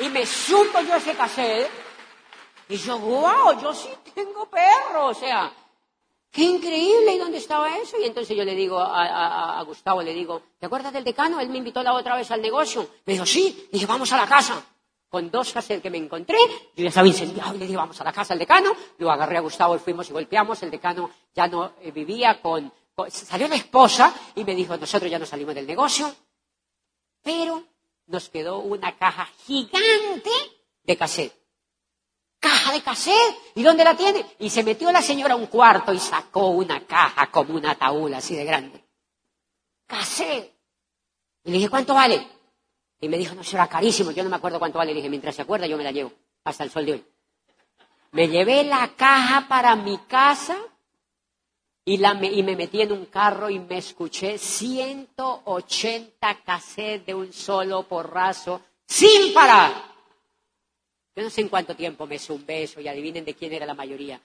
[0.00, 1.85] Y me supo yo ese cassette
[2.68, 5.52] y yo, wow, yo sí tengo perro, o sea,
[6.30, 7.96] qué increíble, ¿y dónde estaba eso?
[8.00, 11.40] Y entonces yo le digo a, Gustavo, le digo, ¿te acuerdas del decano?
[11.40, 12.88] Él me invitó la otra vez al negocio.
[13.04, 14.64] Me dijo, sí, dije, vamos a la casa.
[15.08, 16.36] Con dos cassettes que me encontré,
[16.74, 18.72] yo ya estaba incendiado y le dije, vamos a la casa del decano.
[18.98, 20.62] Lo agarré a Gustavo y fuimos y golpeamos.
[20.62, 22.70] El decano ya no eh, vivía con
[23.08, 26.14] salió la esposa y me dijo, nosotros ya no salimos del negocio,
[27.22, 27.62] pero
[28.06, 30.30] nos quedó una caja gigante
[30.82, 31.45] de cassette.
[32.46, 33.36] Caja de cassette.
[33.56, 34.24] ¿Y dónde la tiene?
[34.38, 38.12] Y se metió la señora a un cuarto y sacó una caja como una ataúd
[38.12, 38.84] así de grande.
[39.84, 40.54] Cassette.
[41.42, 42.24] Y le dije, ¿cuánto vale?
[43.00, 44.12] Y me dijo, no, será carísimo.
[44.12, 44.92] Yo no me acuerdo cuánto vale.
[44.92, 46.12] Le dije, mientras se acuerda, yo me la llevo.
[46.44, 47.04] Hasta el sol de hoy.
[48.12, 50.56] Me llevé la caja para mi casa
[51.84, 58.60] y, me metí en un carro y me escuché 180 cassettes de un solo porrazo
[58.86, 59.95] sin parar.
[61.16, 63.64] Yo no sé en cuánto tiempo me hizo un beso y adivinen de quién era
[63.64, 64.20] la mayoría.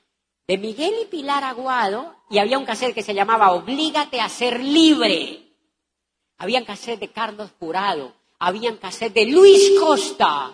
[0.45, 4.59] De Miguel y Pilar Aguado y había un cassette que se llamaba Oblígate a ser
[4.59, 5.53] libre.
[6.37, 10.53] Habían cassette de Carlos Jurado, habían cassette de Luis Costa.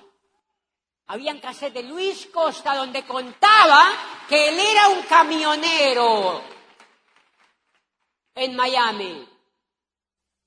[1.08, 3.94] Habían cassette de Luis Costa donde contaba
[4.30, 6.44] que él era un camionero
[8.36, 9.28] en Miami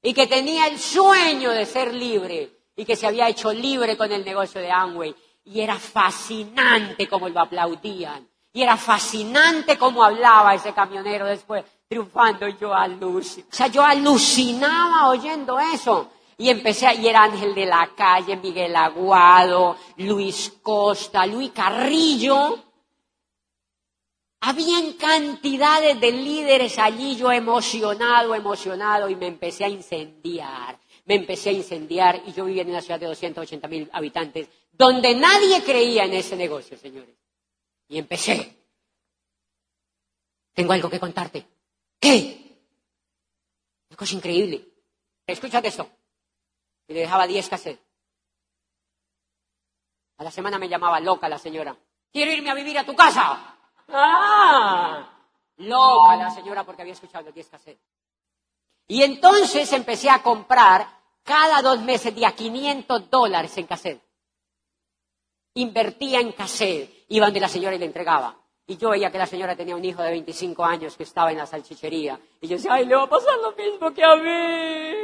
[0.03, 4.13] y que tenía el sueño de ser libre y que se había hecho libre con
[4.13, 5.17] el negocio de Amway.
[5.51, 8.27] Y era fascinante cómo lo aplaudían.
[8.53, 12.49] Y era fascinante cómo hablaba ese camionero después, triunfando.
[12.49, 13.49] Yo alucinaba.
[13.51, 16.11] O sea, yo alucinaba oyendo eso.
[16.39, 22.59] Y empecé, a, y era Ángel de la Calle, Miguel Aguado, Luis Costa, Luis Carrillo,
[24.41, 30.79] habían cantidades de líderes allí, yo emocionado, emocionado, y me empecé a incendiar.
[31.05, 34.49] Me empecé a incendiar y yo vivía en una ciudad de 280 mil habitantes,
[34.81, 37.15] donde nadie creía en ese negocio, señores.
[37.89, 38.57] Y empecé.
[40.55, 41.47] Tengo algo que contarte.
[42.01, 42.57] ¿Qué?
[43.91, 44.67] Una cosa increíble.
[45.27, 45.87] Escúchate esto.
[46.89, 47.85] Y le dejaba 10 cassettes.
[50.17, 51.77] A la semana me llamaba loca la señora.
[52.11, 53.59] Quiero irme a vivir a tu casa.
[53.89, 55.27] ¡Ah!
[55.59, 57.87] Loca la señora porque había escuchado los 10 cassettes.
[58.89, 60.89] Y entonces empecé a comprar
[61.23, 64.10] cada dos meses de a 500 dólares en cassette.
[65.61, 67.05] Invertía en cassette.
[67.09, 68.37] Iba donde la señora y le entregaba.
[68.67, 71.39] Y yo veía que la señora tenía un hijo de 25 años que estaba en
[71.39, 72.21] la salchichería.
[72.41, 74.95] Y yo decía, ay, le va a pasar lo mismo que a mí.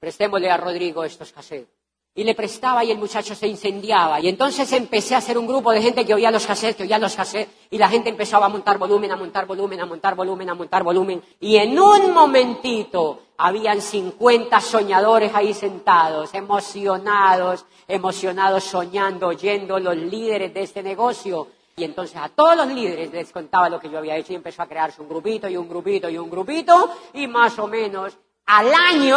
[0.00, 1.78] Prestémosle a Rodrigo estos cassettes
[2.18, 4.18] y le prestaba y el muchacho se incendiaba.
[4.18, 6.98] Y entonces empecé a hacer un grupo de gente que oía los cassettes, que oía
[6.98, 10.50] los cassettes, y la gente empezaba a montar volumen, a montar volumen, a montar volumen,
[10.50, 11.22] a montar volumen.
[11.38, 20.52] Y en un momentito habían 50 soñadores ahí sentados, emocionados, emocionados, soñando, oyendo los líderes
[20.52, 21.46] de este negocio.
[21.76, 24.62] Y entonces a todos los líderes les contaba lo que yo había hecho y empezó
[24.62, 28.74] a crearse un grupito y un grupito y un grupito y más o menos al
[28.74, 29.16] año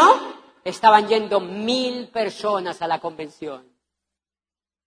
[0.63, 3.67] estaban yendo mil personas a la convención.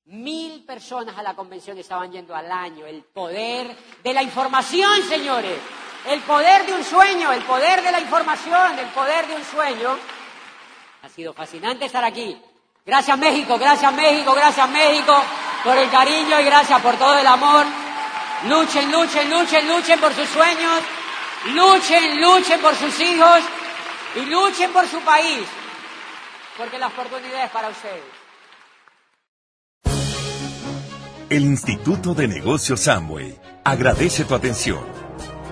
[0.04, 2.86] Mil personas a la convención estaban yendo al año.
[2.86, 3.74] El poder
[4.04, 5.58] de la información, señores.
[6.08, 9.96] El poder de un sueño, el poder de la información, el poder de un sueño.
[11.02, 12.40] Ha sido fascinante estar aquí.
[12.84, 15.22] Gracias México, gracias México, gracias México
[15.62, 17.64] por el cariño y gracias por todo el amor.
[18.48, 20.82] Luchen, luchen, luchen, luchen por sus sueños.
[21.46, 23.40] Luchen, luchen por sus hijos
[24.16, 25.46] y luchen por su país
[26.56, 28.02] porque la oportunidad es para ustedes.
[31.30, 35.03] El Instituto de Negocios Amway agradece tu atención.